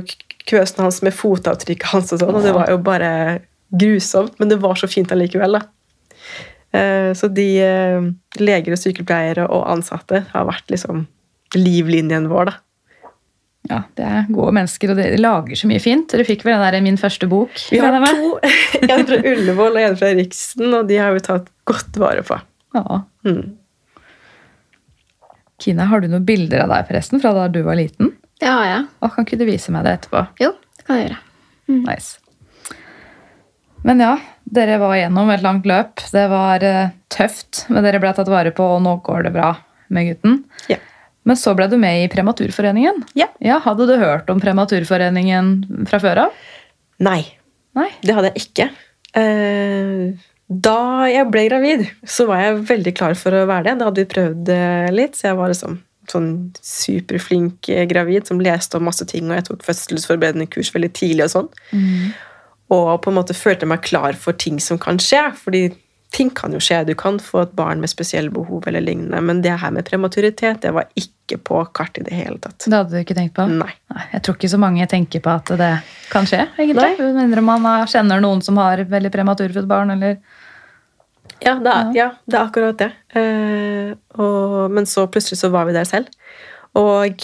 [0.49, 3.11] kvøsen hans med fotavtrykket hans, og sånn, og det var jo bare
[3.69, 5.59] grusomt, men det var så fint allikevel.
[5.59, 5.67] da.
[6.75, 8.09] Eh, Så de eh,
[8.41, 11.07] leger og sykepleiere og ansatte har vært liksom
[11.57, 12.57] livlinjen vår, da.
[13.69, 16.07] Ja, Det er gode mennesker, og de lager så mye fint.
[16.13, 17.53] Dere fikk vel den der Min første bok?
[17.73, 18.39] Vi har to,
[18.83, 22.39] en fra Ullevål og en fra Riksen, og de har vi tatt godt vare på.
[22.77, 23.03] Ja.
[23.29, 23.57] Mm.
[25.59, 28.13] Kina, har du noen bilder av deg forresten fra da du var liten?
[28.39, 28.85] Det har jeg.
[29.03, 30.23] Og kan ikke du vise meg det etterpå?
[30.45, 31.19] Jo, det kan jeg gjøre.
[31.83, 32.21] Nice.
[33.87, 34.15] Men ja,
[34.45, 36.03] dere var gjennom et langt løp.
[36.13, 39.53] Det var eh, tøft, men dere ble tatt vare på, og nå går det bra
[39.95, 40.41] med gutten.
[40.73, 40.81] Ja.
[41.29, 43.03] Men så ble du med i Prematurforeningen.
[43.19, 43.29] Ja.
[43.65, 46.39] Hadde du hørt om Prematurforeningen fra før av?
[47.05, 47.21] Nei,
[47.79, 47.91] Nei.
[48.03, 48.71] det hadde jeg ikke.
[49.21, 50.09] Eh,
[50.49, 53.75] Da jeg ble gravid, så var jeg veldig klar for å være det.
[53.83, 55.75] Da hadde vi prøvd eh, litt, så jeg var liksom
[56.09, 56.31] sånn
[56.65, 61.35] superflink gravid som leste om masse ting, og jeg tok fødselsforberedende kurs veldig tidlig og
[61.35, 61.51] sånn.
[62.75, 65.69] Og på en måte følte meg klar for ting som kan skje, fordi
[66.15, 66.83] ting kan jo skje.
[66.89, 70.63] Du kan få et barn med spesielle behov eller lignende, men det her med prematuritet,
[70.65, 72.65] det var ikke på kartet i det hele tatt.
[72.65, 73.45] Det hadde du ikke tenkt på?
[73.51, 73.71] Nei.
[73.93, 75.73] Nei, Jeg tror ikke så mange tenker på at det
[76.13, 76.95] kan skje, egentlig.
[77.01, 80.21] Med mindre man kjenner noen som har veldig prematurfødt barn, eller
[81.45, 82.89] Ja, det er, ja, det er akkurat det.
[83.15, 86.09] Eh, og, men så plutselig så var vi der selv.
[86.75, 87.21] Og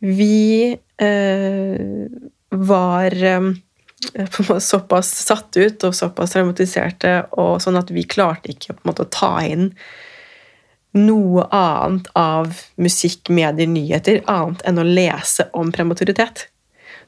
[0.00, 2.06] vi eh,
[2.70, 3.50] var eh,
[4.60, 9.04] såpass satt ut og såpass traumatiserte, og sånn at vi klarte ikke på en måte,
[9.06, 9.70] å ta inn
[10.96, 16.48] noe annet av musikk, medier, nyheter, annet enn å lese om prematuritet.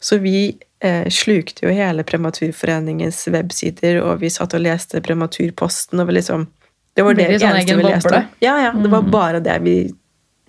[0.03, 6.01] Så vi eh, slukte jo hele Prematurforeningens websider, og vi satt og leste Prematurposten.
[6.01, 6.47] og vi liksom,
[6.95, 8.31] Det var det, det sånn eneste vi leste om.
[8.43, 9.77] Ja, ja, det var bare det vi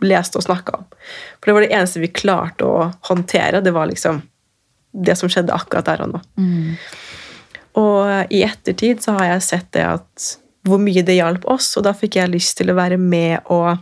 [0.03, 0.85] leste og snakka om.
[1.39, 3.61] For det var det eneste vi klarte å håndtere.
[3.61, 4.21] Det var liksom
[4.93, 6.21] det som skjedde akkurat der og nå.
[7.81, 10.29] Og i ettertid så har jeg sett det at
[10.63, 13.81] hvor mye det hjalp oss, og da fikk jeg lyst til å være med og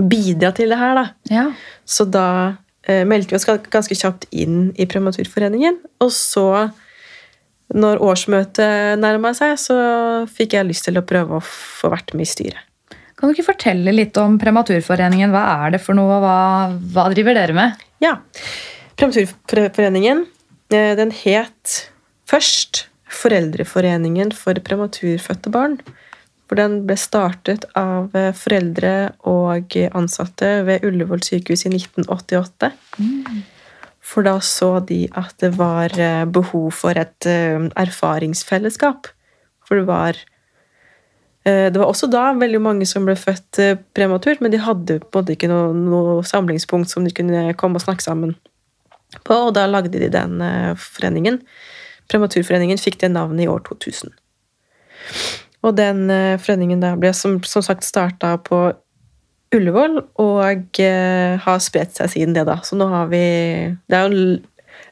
[0.00, 1.04] bidra til det her, da.
[1.30, 1.46] Ja.
[1.88, 2.26] Så da
[2.84, 5.78] eh, meldte vi oss ganske kjapt inn i Prematurforeningen.
[6.04, 6.68] Og så,
[7.72, 9.78] når årsmøtet nærma seg, så
[10.30, 12.66] fikk jeg lyst til å prøve å få vært med i styret.
[13.16, 15.32] Kan du ikke fortelle litt om Prematurforeningen?
[15.32, 16.36] Hva er det for noe, og hva,
[16.94, 17.82] hva driver dere med?
[18.00, 18.14] Ja.
[19.00, 20.26] Prematurforeningen,
[20.68, 21.90] eh, den het
[22.28, 25.78] først Foreldreforeningen for prematurfødte barn.
[26.46, 32.70] For den ble startet av eh, foreldre og ansatte ved Ullevål sykehus i 1988.
[34.04, 39.08] For da så de at det var eh, behov for et erfaringsfellesskap.
[39.64, 40.20] For det var
[41.40, 45.48] Det var også da veldig mange som ble født prematurt, men de hadde måte ikke
[45.48, 48.34] noe, noe samlingspunkt som de kunne komme og snakke sammen
[49.26, 51.40] på, og da lagde de den eh, foreningen.
[52.10, 54.14] Prematurforeningen fikk det navnet i år 2000.
[55.66, 58.68] Og den eh, foreningen der ble som, som sagt starta på
[59.50, 62.60] Ullevål, og eh, har spredt seg siden det, da.
[62.62, 63.24] Så nå har vi
[63.90, 64.26] Det er jo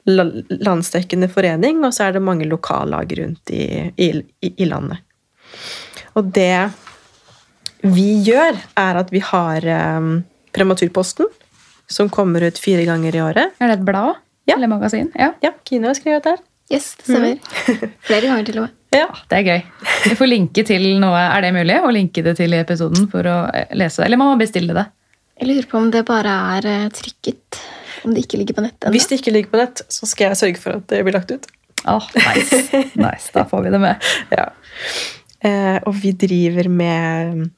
[0.09, 0.35] en
[0.67, 4.11] landsdekkende forening, og så er det mange lokallag rundt i, i,
[4.51, 5.05] i, landet.
[6.19, 6.73] Og det
[7.87, 9.63] vi gjør, er at vi har
[10.57, 11.29] Prematurposten,
[11.91, 13.57] som kommer ut fire ganger i året.
[13.59, 14.21] Er det et blad?
[14.49, 14.57] Ja.
[14.57, 15.11] Eller magasin?
[15.15, 15.33] Ja.
[15.45, 16.39] Ja, Kine har skrevet der.
[16.73, 17.39] Yes, det stemmer.
[18.09, 18.77] Flere ganger til og med.
[18.93, 19.09] Ja.
[19.29, 19.59] Det er gøy.
[20.05, 21.21] Vi får linke til noe.
[21.21, 24.09] Er det mulig å linke det til i episoden for å eh, lese det?
[24.09, 24.87] Eller må man bestille det?
[25.39, 27.61] Jeg lurer på om det bare er eh, trykket.
[28.05, 28.95] Om det ikke ligger på nett ennå.
[28.97, 31.33] Hvis det ikke ligger på nett, så skal jeg sørge for at det blir lagt
[31.33, 31.49] ut.
[31.89, 32.63] Åh, nice.
[33.07, 33.31] nice.
[33.35, 34.11] Da får vi det med.
[34.35, 34.49] Ja.
[35.45, 37.49] Eh, og vi driver med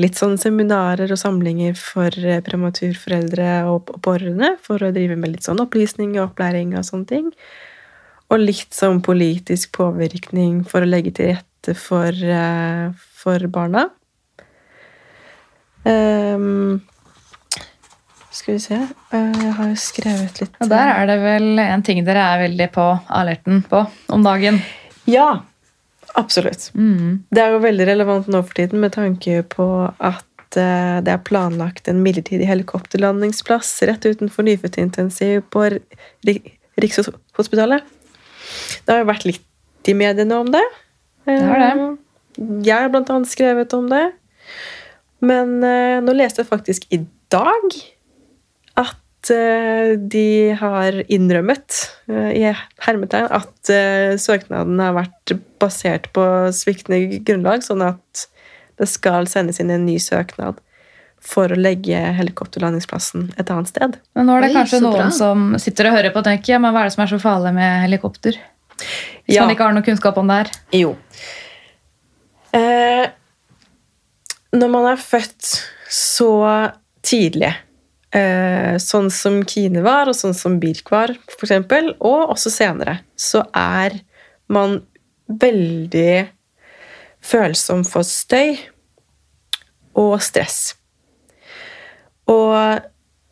[0.00, 5.46] litt sånn seminarer og samlinger for eh, prematurforeldre og, pårørende, for å drive med litt
[5.46, 7.30] sånn opplysning og opplæring og sånne ting.
[8.30, 12.88] Og litt sånn politisk påvirkning for å legge til rette for, eh,
[13.20, 13.88] for barna.
[15.84, 16.80] Um,
[18.30, 21.80] skal vi se eh, Jeg har jo skrevet litt Og der er det vel en
[21.80, 22.84] ting dere er veldig på
[23.16, 23.80] alerten på
[24.12, 24.60] om dagen.
[25.08, 25.40] Ja,
[26.18, 26.70] absolutt.
[26.74, 27.22] Mm.
[27.30, 29.66] Det er jo veldig relevant nå for tiden med tanke på
[29.98, 35.66] at eh, det er planlagt en midlertidig helikopterlandingsplass rett utenfor nyfødtintensiv på
[36.80, 37.84] Rikshospitalet.
[38.86, 40.64] Det har jo vært litt i mediene om det.
[41.28, 41.72] Det har det.
[41.76, 44.06] Eh, Jeg har blant annet skrevet om det.
[45.20, 47.02] Men eh, nå leste jeg faktisk i
[47.32, 47.74] dag
[49.20, 51.76] at eh, de har innrømmet
[52.08, 52.44] eh, i
[52.86, 56.24] hermetegn at eh, søknaden har vært basert på
[56.56, 58.26] sviktende grunnlag, sånn at
[58.80, 60.58] det skal sendes inn en ny søknad
[61.20, 63.98] for å legge helikopterlandingsplassen et annet sted.
[64.16, 64.90] Men nå er det Oi, kanskje bra.
[64.94, 67.12] noen som sitter og hører på og tenker ja, men hva er det som er
[67.12, 68.38] så farlig med helikopter?
[68.80, 69.44] Hvis Ja.
[69.44, 70.50] man ikke har noe kunnskap om det her.
[70.72, 70.94] Jo.
[72.56, 73.04] Eh,
[74.56, 75.50] når man er født
[75.92, 76.30] så
[77.04, 77.52] tidlig,
[78.14, 83.44] eh, sånn som Kine var, og sånn som Birk var, eksempel, og også senere, så
[83.56, 84.00] er
[84.50, 84.80] man
[85.30, 86.28] veldig
[87.22, 88.56] følsom for støy
[90.00, 90.74] og stress.
[92.30, 92.54] Og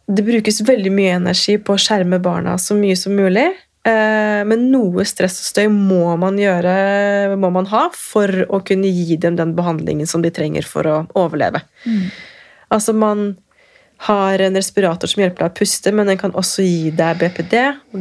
[0.08, 3.46] det brukes veldig mye energi på å skjerme barna så mye som mulig.
[3.84, 8.88] eh, Men noe stress og støy må man gjøre, må man ha for å kunne
[8.88, 11.62] gi dem den behandlingen som de trenger for å overleve.
[12.70, 13.36] Altså man
[13.98, 17.54] har en respirator som hjelper deg å puste, men den kan også gi deg BPD.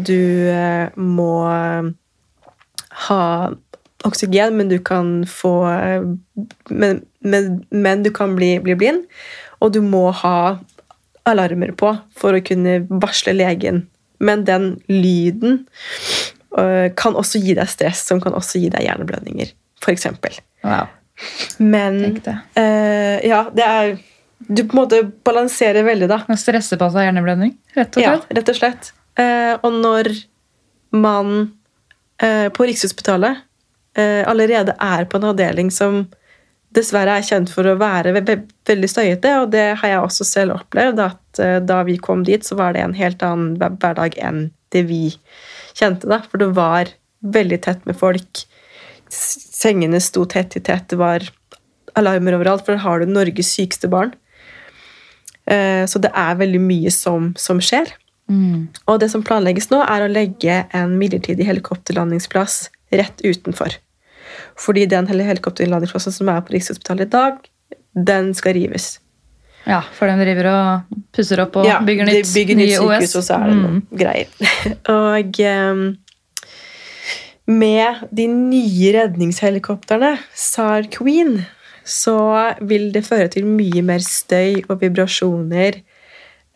[0.05, 1.87] Du eh, må eh,
[3.07, 3.21] ha
[4.05, 6.05] oksygen, men du kan få eh,
[6.69, 9.07] Men, men, men du kan bli, bli blind.
[9.57, 10.59] Og du må ha
[11.27, 13.87] alarmer på for å kunne varsle legen.
[14.21, 15.65] Men den lyden
[16.97, 19.49] kan også gi deg stress, som kan også gi deg hjerneblødninger,
[19.83, 20.07] f.eks.
[20.65, 20.87] Wow,
[21.61, 22.33] Men tenk det.
[22.57, 23.91] Uh, ja, det er
[24.39, 26.19] Du på en måte balanserer veldig, da.
[26.29, 28.27] Man stresser på seg hjerneblødning, rett og slett?
[28.29, 28.91] Ja, rett og slett.
[29.17, 30.11] Eh, og når
[30.93, 31.31] man
[32.21, 33.41] eh, på Rikshospitalet
[33.97, 36.03] eh, allerede er på en avdeling som
[36.77, 38.35] dessverre er kjent for å være ve ve
[38.69, 42.57] veldig støyete, og det har jeg også selv opplevd, at da vi kom dit, så
[42.59, 45.15] var det en helt annen hver- hverdag enn det vi
[45.77, 46.19] kjente, da.
[46.27, 46.91] For det var
[47.23, 48.43] veldig tett med folk.
[49.09, 51.25] Sengene sto tett i tett, det var
[51.97, 54.13] alarmer overalt, for da har du Norges sykeste barn.
[55.47, 57.93] Eh, Så det er veldig mye som, som skjer.
[58.29, 58.67] Mm.
[58.87, 63.77] Og det som planlegges nå, er å legge en midlertidig helikopterlandingsplass rett utenfor.
[64.59, 67.37] Fordi den helikopterlandingsplassen som er på Rikshospitalet i dag,
[67.95, 68.99] den skal rives.
[69.67, 72.29] Ja, for de driver og pusser opp og Ja, bygger nytt.
[72.33, 73.15] bygger nytt sykehus, OS.
[73.15, 73.63] og så er det Mm.
[73.63, 74.27] noen greier.
[74.97, 75.97] og ehm,
[77.47, 81.45] med de nye redningshelikoptrene, SAR Queen,
[81.87, 82.17] så
[82.67, 85.79] vil det føre til mye mer støy og vibrasjoner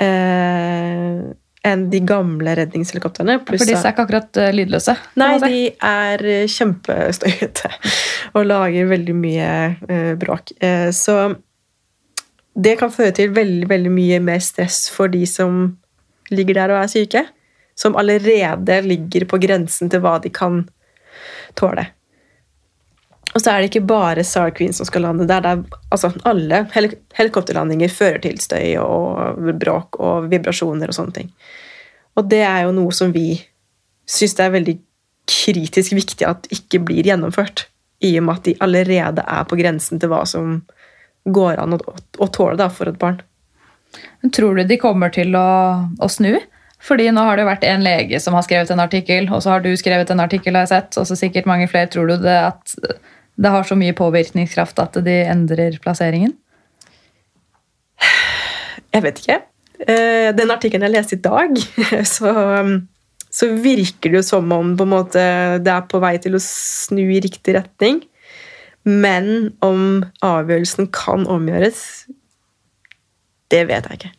[0.02, 1.22] eh,
[1.62, 3.38] enn de gamle redningshelikoptrene.
[3.46, 4.96] For disse er ikke akkurat eh, lydløse.
[5.22, 7.72] Nei, de er eh, kjempestøyete
[8.36, 9.52] og lager veldig mye
[9.88, 10.56] eh, bråk.
[10.60, 11.20] Eh, så
[12.52, 15.78] det kan føre til veldig, veldig mye mer stress for de som
[16.34, 17.26] ligger der og er syke.
[17.78, 20.66] Som allerede ligger på grensen til hva de kan
[21.58, 21.88] tåle.
[23.32, 25.46] Og så er det ikke bare SAR Queen som skal lande der.
[25.48, 25.64] Er,
[25.94, 31.34] altså, alle helik helikopterlandinger fører til støy og bråk og vibrasjoner og sånne ting.
[32.20, 33.40] Og det er jo noe som vi
[34.10, 34.78] syns det er veldig
[35.32, 37.68] kritisk viktig at ikke blir gjennomført.
[38.04, 40.64] I og med at de allerede er på grensen til hva som
[41.30, 41.80] går an å,
[42.18, 43.22] å tåle da, for et barn.
[44.22, 45.52] Men Tror du de kommer til å,
[46.02, 46.34] å snu?
[46.82, 49.64] Fordi nå har det vært en lege som har skrevet en artikkel, og så har
[49.64, 51.92] du skrevet en artikkel, har jeg sett, og så sikkert mange flere.
[51.94, 52.74] Tror du det at
[53.42, 56.36] det har så mye påvirkningskraft at de endrer plasseringen?
[58.92, 59.38] Jeg vet ikke.
[59.88, 61.58] Eh, Den artikkelen jeg leste i dag,
[62.16, 62.32] så,
[63.32, 65.26] så virker det jo som om på en måte,
[65.64, 68.02] det er på vei til å snu i riktig retning.
[68.88, 71.82] Men om avgjørelsen kan omgjøres,
[73.54, 74.14] det vet jeg ikke.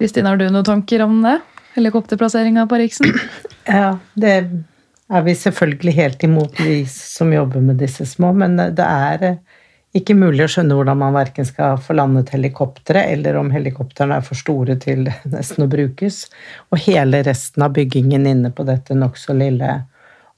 [0.00, 1.36] Kristin, har du noen tanker om det?
[1.76, 3.16] Helikopterplasseringa på Riksen?
[3.62, 4.30] Ja, det
[5.10, 8.32] er vi selvfølgelig helt imot, vi som jobber med disse små.
[8.32, 9.40] Men det er eh,
[9.98, 14.26] ikke mulig å skjønne hvordan man verken skal få landet helikopteret, eller om helikoptrene er
[14.26, 16.24] for store til nesten å brukes.
[16.70, 19.82] Og hele resten av byggingen inne på dette nokså lille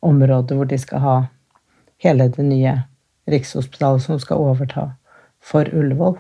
[0.05, 1.17] området hvor de skal ha
[2.05, 2.83] hele det nye
[3.31, 4.91] Rikshospitalet som skal overta
[5.45, 6.19] for Ullevål,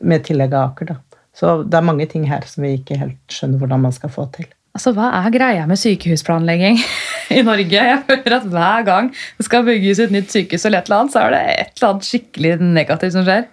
[0.00, 1.20] med tillegg av Aker, da.
[1.36, 4.24] Så det er mange ting her som vi ikke helt skjønner hvordan man skal få
[4.32, 4.48] til.
[4.78, 6.76] Altså, Hva er greia med sykehusplanlegging
[7.36, 7.84] i Norge?
[7.90, 11.14] Jeg føler at Hver gang det skal bygges et nytt sykehus, eller et eller annet,
[11.16, 13.48] så er det et eller annet skikkelig negativt som skjer.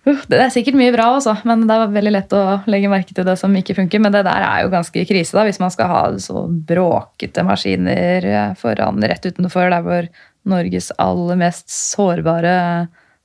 [0.00, 2.42] Det er sikkert mye bra, også, men det er veldig lett å
[2.72, 4.02] legge merke til det som ikke funker.
[4.02, 8.26] Men det der er jo ganske krise, da, hvis man skal ha så bråkete maskiner
[8.58, 10.08] foran rett utenfor der hvor
[10.50, 12.56] Norges aller mest sårbare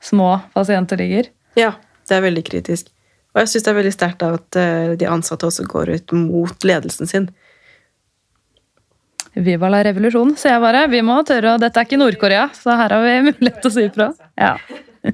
[0.03, 1.31] små pasienter ligger.
[1.57, 1.73] Ja,
[2.05, 2.91] det er veldig kritisk.
[3.35, 6.67] Og jeg syns det er veldig sterkt at eh, de ansatte også går ut mot
[6.67, 7.27] ledelsen sin.
[9.35, 10.85] Viva la revolusjon, sier jeg bare.
[10.87, 13.75] Vi må tørre, og Dette er ikke Nord-Korea, så her har vi mulighet til å
[13.75, 14.07] si ifra.
[14.39, 14.53] Ja.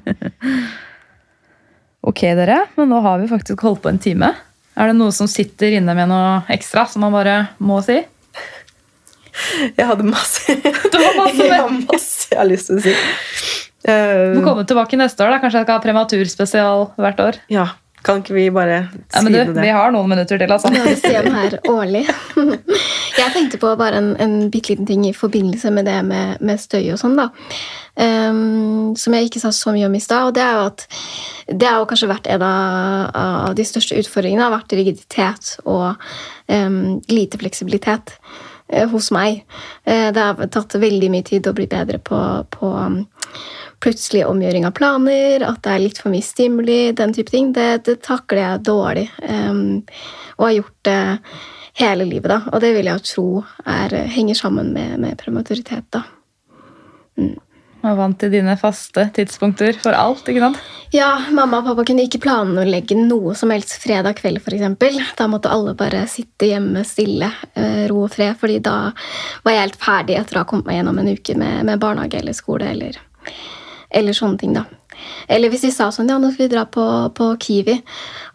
[2.14, 4.30] ok, dere, men nå har vi faktisk holdt på en time.
[4.78, 8.04] Er det noe som sitter inne med noe ekstra som man bare må si?
[9.80, 12.92] Jeg hadde masse Du har masse, jeg har masse jeg har lyst til å si.
[13.88, 15.32] Du må komme tilbake neste år.
[15.34, 15.40] da.
[15.40, 17.40] Kanskje jeg skal ha prematurspesial hvert år.
[17.52, 17.64] Ja,
[18.02, 19.62] kan ikke vi bare ja, men du, det?
[19.62, 20.72] Vi har noen minutter til, altså.
[20.74, 22.02] Vi Museum her årlig.
[23.20, 26.62] Jeg tenkte på bare en, en bitte liten ting i forbindelse med det med, med
[26.62, 27.30] støy og sånn, da.
[27.92, 30.30] Um, som jeg ikke sa så mye om i stad.
[30.30, 30.86] Og det er jo at
[31.52, 34.48] det har kanskje vært en av, av de største utfordringene.
[34.48, 36.00] har vært rigiditet og
[36.48, 38.16] um, lite fleksibilitet
[38.74, 39.44] uh, hos meg.
[39.86, 42.22] Uh, det har tatt veldig mye tid å bli bedre på,
[42.56, 43.04] på um,
[43.82, 47.84] plutselig omgjøring av planer, at det er litt for mye stimuli, den type ting, det,
[47.88, 49.08] det takler jeg dårlig.
[49.26, 49.82] Um,
[50.38, 51.02] og har gjort det
[51.82, 52.42] hele livet, da.
[52.52, 53.28] Og det vil jeg tro
[53.66, 56.06] er, henger sammen med, med prematuritet, da.
[57.20, 57.40] Mm.
[57.82, 60.60] Man er vant til dine faste tidspunkter for alt, ikke sant?
[60.94, 65.08] Ja, mamma og pappa kunne ikke planlegge noe som helst fredag kveld, f.eks.
[65.18, 68.76] Da måtte alle bare sitte hjemme stille, eh, ro og fred, fordi da
[69.42, 72.22] var jeg helt ferdig etter å ha kommet meg gjennom en uke med, med barnehage
[72.22, 73.02] eller skole eller
[73.92, 74.66] eller sånne ting, da.
[75.32, 76.86] Eller hvis de sa sånn, ja, nå skal vi dra på,
[77.18, 77.78] på Kiwi,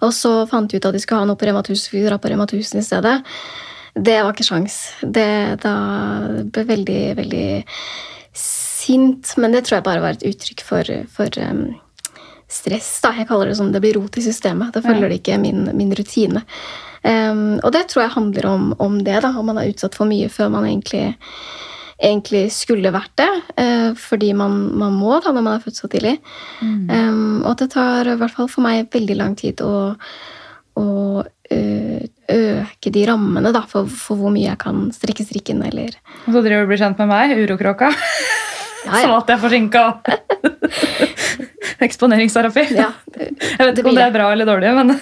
[0.05, 2.05] og så fant de ut at de skulle ha noe på Rema 1000, så vi
[2.07, 3.17] dra på Rema 1000 i stedet.
[3.97, 4.77] Det var ikke sjans.
[5.01, 5.29] Det
[5.63, 5.75] da
[6.53, 7.49] ble veldig, veldig
[8.37, 9.33] sint.
[9.41, 11.63] Men det tror jeg bare var et uttrykk for, for um,
[12.53, 12.91] stress.
[13.05, 13.15] da.
[13.17, 14.75] Jeg kaller det sånn det blir rot i systemet.
[14.75, 16.45] Da følger det ikke min, min rutine.
[17.07, 20.11] Um, og det tror jeg handler om, om det, da, om man er utsatt for
[20.11, 21.15] mye før man egentlig
[21.97, 23.29] egentlig skulle vært det,
[23.63, 26.17] eh, fordi man, man, må da når man er født så tidlig.
[26.61, 26.91] Mm.
[26.91, 29.95] Um, og det tar i hvert fall for meg veldig lang tid å,
[30.77, 30.87] å
[31.47, 35.63] øke de rammene da, for, for, hvor mye jeg kan strekke strikken.
[35.65, 35.95] eller...
[36.27, 37.93] Og så driver du og blir kjent med meg, urokråka.
[38.87, 39.03] Ja, ja.
[39.07, 39.85] Sånn at jeg er forsinka.
[41.87, 42.67] Eksponeringsterapi.
[42.77, 44.97] Ja, jeg vet ikke om det er bra eller dårlig, men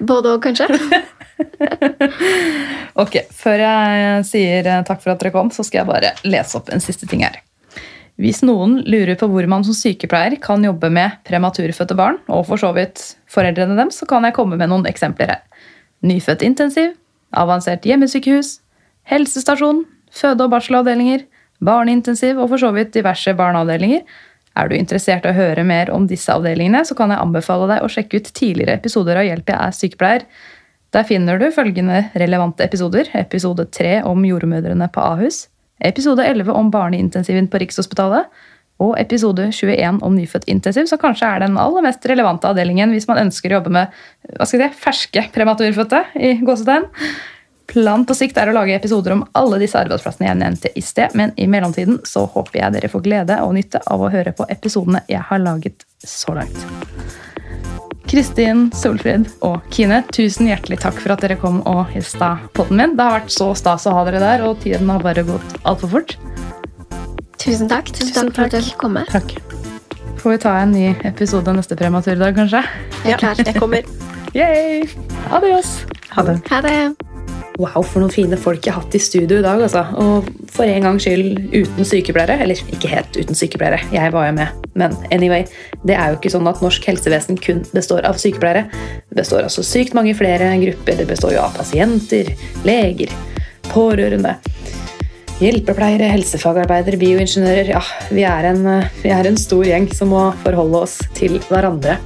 [0.00, 0.66] Både og, kanskje.
[3.02, 6.58] ok, Før jeg sier eh, takk for at dere kom, så skal jeg bare lese
[6.58, 7.40] opp en siste ting her.
[8.20, 12.60] Hvis noen lurer på hvor man som sykepleier kan jobbe med prematurfødte barn, og for
[12.60, 13.00] så vidt
[13.32, 15.44] foreldrene dem, så kan jeg komme med noen eksempler her.
[16.04, 16.92] Nyfødt intensiv,
[17.36, 18.58] avansert hjemmesykehus,
[19.08, 21.24] helsestasjon, føde- og barselavdelinger,
[21.64, 24.04] barneintensiv og for så vidt diverse barneavdelinger.
[24.58, 27.84] Er du interessert i å høre mer om disse avdelingene, så kan jeg anbefale deg
[27.84, 30.26] å sjekke ut tidligere episoder av Hjelp jeg er sykepleier,
[30.94, 33.10] der finner du følgende relevante episoder.
[33.14, 35.44] Episode 3 om jordmødrene på Ahus.
[35.80, 38.26] Episode 11 om barneintensiven på Rikshospitalet.
[38.80, 43.06] Og episode 21 om nyfødt intensiv, som kanskje er den aller mest relevante avdelingen hvis
[43.10, 43.98] man ønsker å jobbe med
[44.38, 46.04] hva skal jeg si, ferske prematurfødte.
[46.16, 46.88] i gåsetegn.
[47.70, 51.14] Planen på sikt er å lage episoder om alle disse arbeidsplassene jeg nevnte i sted,
[51.14, 54.48] men i mellomtiden så håper jeg dere får glede og nytte av å høre på
[54.50, 57.29] episodene jeg har laget så langt.
[58.10, 62.96] Kristin, Solfrid og Kine, tusen hjertelig takk for at dere kom og gjesta podden min.
[62.98, 65.92] Det har vært så stas å ha dere der, og tiden har bare gått altfor
[65.94, 66.16] fort.
[67.38, 67.92] Tusen takk.
[67.94, 69.04] Tusen, takk for at jeg fikk komme.
[69.14, 69.36] Takk.
[70.20, 72.64] Får vi ta en ny episode neste prematurdag, kanskje?
[73.04, 73.44] Jeg er klar.
[73.46, 73.86] Jeg kommer.
[74.34, 74.90] Yay!
[75.30, 75.78] Adios.
[76.10, 76.40] Ha det.
[76.50, 77.09] Ha det.
[77.60, 79.60] Wow, for noen fine folk jeg har hatt i studio i dag.
[79.60, 79.82] Altså.
[80.00, 82.38] Og for en gangs skyld uten sykepleiere.
[82.40, 84.68] Eller ikke helt uten sykepleiere, jeg var jo med.
[84.80, 85.44] Men anyway,
[85.84, 88.64] det er jo ikke sånn at norsk helsevesen kun består av sykepleiere.
[89.10, 91.02] Det består altså sykt mange flere grupper.
[91.02, 92.32] Det består jo av pasienter,
[92.64, 93.12] leger,
[93.68, 94.38] pårørende.
[95.40, 97.74] Hjelpepleiere, helsefagarbeidere, bioingeniører.
[97.74, 98.64] Ja, vi er, en,
[99.04, 101.98] vi er en stor gjeng som må forholde oss til hverandre.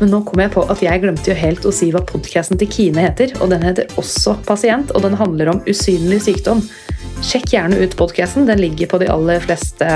[0.00, 2.68] Men nå kom jeg på at jeg glemte jo helt å si hva podkasten til
[2.68, 3.32] Kine heter.
[3.40, 6.60] Og den heter også Pasient, og den handler om usynlig sykdom.
[7.24, 8.44] Sjekk gjerne ut podkasten.
[8.48, 9.88] Den ligger på de aller fleste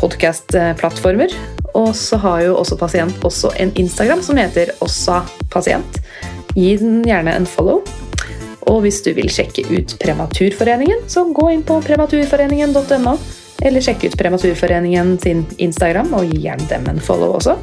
[0.00, 1.34] podkastplattformer.
[1.76, 5.20] Og så har jo også Pasient også en Instagram som heter Også
[5.52, 6.00] Pasient.
[6.56, 7.84] Gi den gjerne en follow.
[8.70, 13.14] Og hvis du vil sjekke ut Prematurforeningen, så gå inn på prematurforeningen.no.
[13.60, 17.58] Eller sjekk ut Prematurforeningen sin Instagram, og gi gjerne dem en follow også.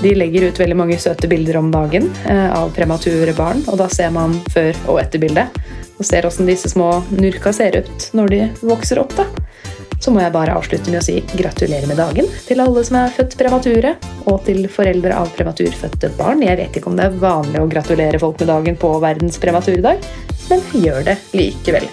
[0.00, 3.88] De legger ut veldig mange søte bilder om dagen eh, av premature barn, og da
[3.92, 5.60] ser man før- og etterbildet.
[6.00, 9.12] Og ser åssen disse små nurka ser ut når de vokser opp.
[9.18, 9.28] da.
[10.00, 13.12] Så må jeg bare avslutte med å si gratulerer med dagen til alle som er
[13.12, 13.92] født premature,
[14.24, 16.40] og til foreldre av prematurfødte barn.
[16.46, 20.00] Jeg vet ikke om det er vanlig å gratulere folk med dagen på verdens prematurdag,
[20.48, 21.92] men gjør det likevel.